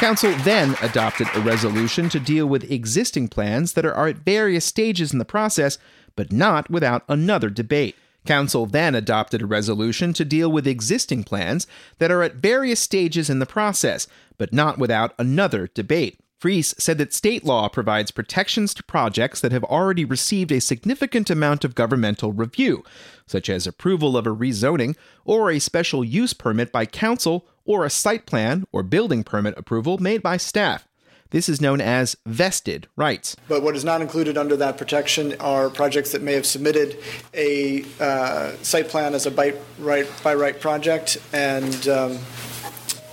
Council 0.00 0.32
then 0.44 0.76
adopted 0.80 1.28
a 1.34 1.40
resolution 1.40 2.08
to 2.08 2.18
deal 2.18 2.46
with 2.46 2.70
existing 2.70 3.28
plans 3.28 3.74
that 3.74 3.84
are 3.84 4.08
at 4.08 4.16
various 4.16 4.64
stages 4.64 5.12
in 5.12 5.18
the 5.18 5.26
process 5.26 5.76
but 6.16 6.32
not 6.32 6.70
without 6.70 7.02
another 7.06 7.50
debate. 7.50 7.96
Council 8.24 8.64
then 8.64 8.94
adopted 8.94 9.42
a 9.42 9.46
resolution 9.46 10.14
to 10.14 10.24
deal 10.24 10.50
with 10.50 10.66
existing 10.66 11.24
plans 11.24 11.66
that 11.98 12.10
are 12.10 12.22
at 12.22 12.36
various 12.36 12.80
stages 12.80 13.28
in 13.28 13.40
the 13.40 13.46
process, 13.46 14.06
but 14.38 14.54
not 14.54 14.78
without 14.78 15.12
another 15.18 15.68
debate. 15.74 16.18
Freese 16.40 16.74
said 16.78 16.96
that 16.96 17.12
state 17.12 17.44
law 17.44 17.68
provides 17.68 18.10
protections 18.10 18.72
to 18.72 18.82
projects 18.82 19.42
that 19.42 19.52
have 19.52 19.62
already 19.64 20.06
received 20.06 20.50
a 20.50 20.58
significant 20.58 21.28
amount 21.28 21.66
of 21.66 21.74
governmental 21.74 22.32
review, 22.32 22.82
such 23.26 23.50
as 23.50 23.66
approval 23.66 24.16
of 24.16 24.26
a 24.26 24.34
rezoning 24.34 24.96
or 25.26 25.50
a 25.50 25.58
special 25.58 26.02
use 26.02 26.32
permit 26.32 26.72
by 26.72 26.86
council 26.86 27.46
or 27.66 27.84
a 27.84 27.90
site 27.90 28.24
plan 28.24 28.64
or 28.72 28.82
building 28.82 29.22
permit 29.22 29.52
approval 29.58 29.98
made 29.98 30.22
by 30.22 30.38
staff. 30.38 30.88
This 31.28 31.46
is 31.46 31.60
known 31.60 31.78
as 31.82 32.16
vested 32.24 32.88
rights. 32.96 33.36
But 33.46 33.62
what 33.62 33.76
is 33.76 33.84
not 33.84 34.00
included 34.00 34.38
under 34.38 34.56
that 34.56 34.78
protection 34.78 35.34
are 35.40 35.68
projects 35.68 36.12
that 36.12 36.22
may 36.22 36.32
have 36.32 36.46
submitted 36.46 36.96
a 37.34 37.84
uh, 38.00 38.52
site 38.62 38.88
plan 38.88 39.12
as 39.12 39.26
a 39.26 39.30
by 39.30 39.52
right, 39.78 40.10
by 40.24 40.34
right 40.34 40.58
project 40.58 41.18
and, 41.34 41.86
um, 41.86 42.18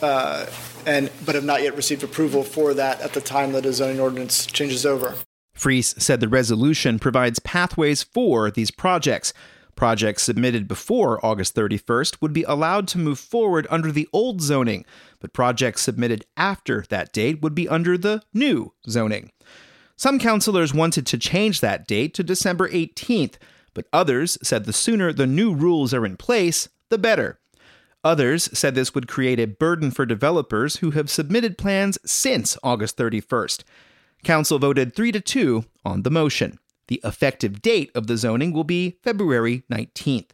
uh, 0.02 0.46
and 0.88 1.12
but 1.26 1.36
have 1.36 1.44
not 1.44 1.62
yet 1.62 1.76
received 1.76 2.02
approval 2.02 2.44
for 2.44 2.74
that 2.74 3.00
at 3.02 3.14
the 3.14 3.22
time 3.22 3.52
that 3.52 3.66
a 3.66 3.74
zoning 3.74 4.00
ordinance 4.00 4.48
changes 4.48 4.86
over. 4.86 5.16
Freese 5.54 5.94
said 5.98 6.20
the 6.20 6.30
resolution 6.30 6.98
provides 6.98 7.40
pathways 7.40 8.02
for 8.02 8.50
these 8.50 8.72
projects. 8.72 9.34
Projects 9.76 10.24
submitted 10.24 10.68
before 10.68 11.24
August 11.24 11.56
31st 11.56 12.22
would 12.22 12.34
be 12.34 12.44
allowed 12.44 12.88
to 12.88 12.98
move 12.98 13.20
forward 13.20 13.68
under 13.70 13.92
the 13.92 14.08
old 14.14 14.42
zoning, 14.42 14.86
but 15.20 15.34
projects 15.34 15.82
submitted 15.82 16.26
after 16.36 16.86
that 16.90 17.12
date 17.12 17.42
would 17.42 17.54
be 17.54 17.68
under 17.68 17.98
the 17.98 18.22
new 18.34 18.74
zoning. 18.90 19.32
Some 19.96 20.20
councilors 20.20 20.74
wanted 20.74 21.06
to 21.08 21.18
change 21.18 21.60
that 21.60 21.88
date 21.88 22.14
to 22.16 22.24
December 22.24 22.70
18th, 22.70 23.36
but 23.74 23.88
others 23.92 24.38
said 24.42 24.66
the 24.66 24.74
sooner 24.74 25.12
the 25.12 25.28
new 25.28 25.54
rules 25.54 25.94
are 25.94 26.06
in 26.06 26.18
place, 26.18 26.70
the 26.90 26.98
better. 26.98 27.40
Others 28.08 28.58
said 28.58 28.74
this 28.74 28.96
would 28.96 29.10
create 29.10 29.38
a 29.38 29.48
burden 29.48 29.92
for 29.92 30.06
developers 30.06 30.78
who 30.78 30.92
have 30.92 31.10
submitted 31.10 31.58
plans 31.58 31.98
since 32.06 32.58
August 32.64 32.96
31st. 32.96 33.66
Council 34.24 34.60
voted 34.60 34.96
3 34.96 35.12
to 35.12 35.20
2 35.20 35.66
on 35.84 36.04
the 36.04 36.10
motion. 36.10 36.58
The 36.88 37.02
effective 37.04 37.62
date 37.62 37.92
of 37.94 38.08
the 38.08 38.16
zoning 38.16 38.54
will 38.54 38.64
be 38.64 38.96
February 39.04 39.64
19th. 39.70 40.30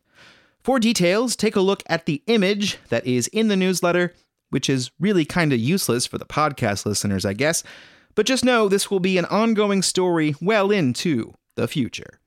For 0.64 0.80
details, 0.80 1.36
take 1.36 1.56
a 1.56 1.62
look 1.62 1.82
at 1.88 2.06
the 2.06 2.22
image 2.28 2.78
that 2.90 3.08
is 3.08 3.26
in 3.30 3.48
the 3.48 3.58
newsletter, 3.58 4.14
which 4.52 4.70
is 4.70 4.92
really 5.00 5.26
kind 5.26 5.52
of 5.52 5.58
useless 5.58 6.06
for 6.06 6.20
the 6.20 6.28
podcast 6.28 6.86
listeners, 6.86 7.26
I 7.26 7.34
guess. 7.34 7.64
But 8.14 8.28
just 8.28 8.46
know 8.46 8.70
this 8.70 8.92
will 8.92 9.00
be 9.00 9.18
an 9.18 9.26
ongoing 9.26 9.82
story 9.82 10.36
well 10.40 10.70
into 10.70 11.34
the 11.56 11.68
future. 11.68 12.20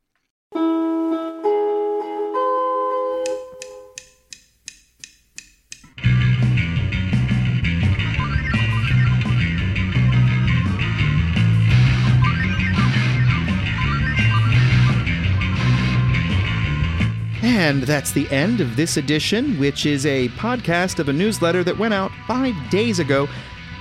And 17.67 17.83
that's 17.83 18.13
the 18.13 18.31
end 18.31 18.61
of 18.61 18.77
this 18.77 18.97
edition, 18.97 19.59
which 19.59 19.87
is 19.87 20.07
a 20.07 20.29
podcast 20.29 21.01
of 21.01 21.09
a 21.09 21.13
newsletter 21.13 21.65
that 21.65 21.77
went 21.77 21.95
out 21.95 22.13
five 22.29 22.55
days 22.71 23.01
ago. 23.01 23.27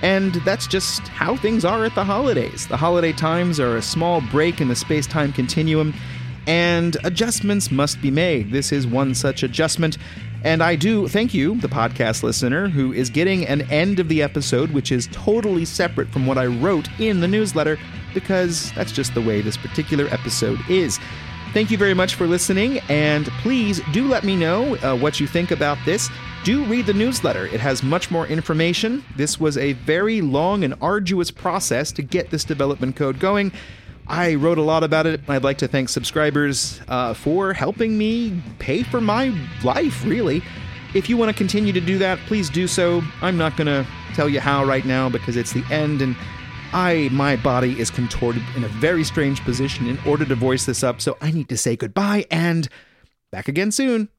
And 0.02 0.34
that's 0.44 0.66
just 0.66 1.08
how 1.10 1.38
things 1.38 1.64
are 1.64 1.86
at 1.86 1.94
the 1.94 2.04
holidays. 2.04 2.66
The 2.66 2.78
holiday 2.78 3.12
times 3.12 3.60
are 3.60 3.78
a 3.78 3.84
small 3.84 4.22
break 4.22 4.60
in 4.60 4.70
the 4.70 4.76
space 4.76 5.06
time 5.06 5.32
continuum, 5.32 5.94
and 6.48 6.98
adjustments 7.04 7.70
must 7.70 8.02
be 8.02 8.10
made. 8.10 8.52
This 8.52 8.72
is 8.72 8.88
one 8.88 9.14
such 9.14 9.44
adjustment. 9.44 10.00
And 10.44 10.64
I 10.64 10.76
do 10.76 11.08
thank 11.08 11.36
you, 11.36 11.54
the 11.54 11.68
podcast 11.68 12.24
listener, 12.24 12.68
who 12.68 12.92
is 12.92 13.12
getting 13.12 13.46
an 13.46 13.70
end 13.70 14.00
of 14.00 14.10
the 14.10 14.24
episode, 14.24 14.72
which 14.72 14.92
is 14.92 15.10
totally 15.12 15.64
separate 15.64 16.10
from 16.10 16.26
what 16.26 16.40
I 16.40 16.48
wrote 16.48 16.90
in 17.00 17.20
the 17.20 17.28
newsletter, 17.28 17.78
because 18.16 18.72
that's 18.72 18.92
just 18.92 19.14
the 19.14 19.22
way 19.22 19.42
this 19.42 19.58
particular 19.58 20.08
episode 20.08 20.58
is. 20.68 21.00
Thank 21.56 21.72
you 21.72 21.78
very 21.78 21.94
much 21.94 22.16
for 22.16 22.28
listening, 22.28 22.80
and 22.90 23.28
please 23.42 23.80
do 23.94 24.10
let 24.10 24.26
me 24.26 24.36
know 24.36 24.76
uh, 24.76 24.94
what 24.94 25.22
you 25.22 25.26
think 25.26 25.52
about 25.52 25.78
this. 25.86 26.10
Do 26.44 26.66
read 26.66 26.86
the 26.86 26.94
newsletter, 26.94 27.46
it 27.46 27.62
has 27.62 27.82
much 27.82 28.12
more 28.12 28.28
information. 28.28 29.06
This 29.16 29.40
was 29.40 29.58
a 29.58 29.72
very 29.72 30.20
long 30.20 30.66
and 30.66 30.76
arduous 30.82 31.32
process 31.32 31.94
to 31.94 32.02
get 32.02 32.30
this 32.30 32.44
development 32.44 32.98
code 32.98 33.22
going. 33.22 33.54
I 34.06 34.36
wrote 34.36 34.58
a 34.58 34.62
lot 34.62 34.84
about 34.84 35.06
it. 35.06 35.22
I'd 35.30 35.46
like 35.46 35.58
to 35.60 35.68
thank 35.70 35.88
subscribers 35.88 36.82
uh, 36.90 37.14
for 37.14 37.54
helping 37.54 37.98
me 37.98 38.44
pay 38.60 38.84
for 38.84 39.00
my 39.00 39.34
life, 39.64 40.04
really. 40.04 40.44
If 40.94 41.10
you 41.10 41.16
want 41.16 41.32
to 41.32 41.38
continue 41.38 41.72
to 41.72 41.80
do 41.80 41.98
that, 42.00 42.20
please 42.28 42.50
do 42.50 42.68
so. 42.68 43.02
I'm 43.22 43.38
not 43.38 43.56
going 43.56 43.68
to 43.68 43.88
tell 44.14 44.28
you 44.28 44.42
how 44.42 44.66
right 44.66 44.84
now 44.84 45.08
because 45.08 45.38
it's 45.38 45.54
the 45.54 45.64
end 45.72 46.02
and 46.02 46.18
I 46.76 47.08
my 47.14 47.38
body 47.38 47.80
is 47.80 47.90
contorted 47.90 48.44
in 48.58 48.66
a 48.66 48.68
very 48.68 49.06
strange 49.06 49.40
position 49.46 49.88
in 49.88 49.98
order 50.06 50.26
to 50.26 50.36
voice 50.36 50.66
this 50.66 50.84
up, 50.84 51.00
so 51.00 51.16
I 51.22 51.32
need 51.32 51.48
to 51.48 51.56
say 51.56 51.78
goodbye 51.78 52.26
and 52.30 52.68
back 53.32 53.48
again 53.48 53.72
soon. 53.72 54.10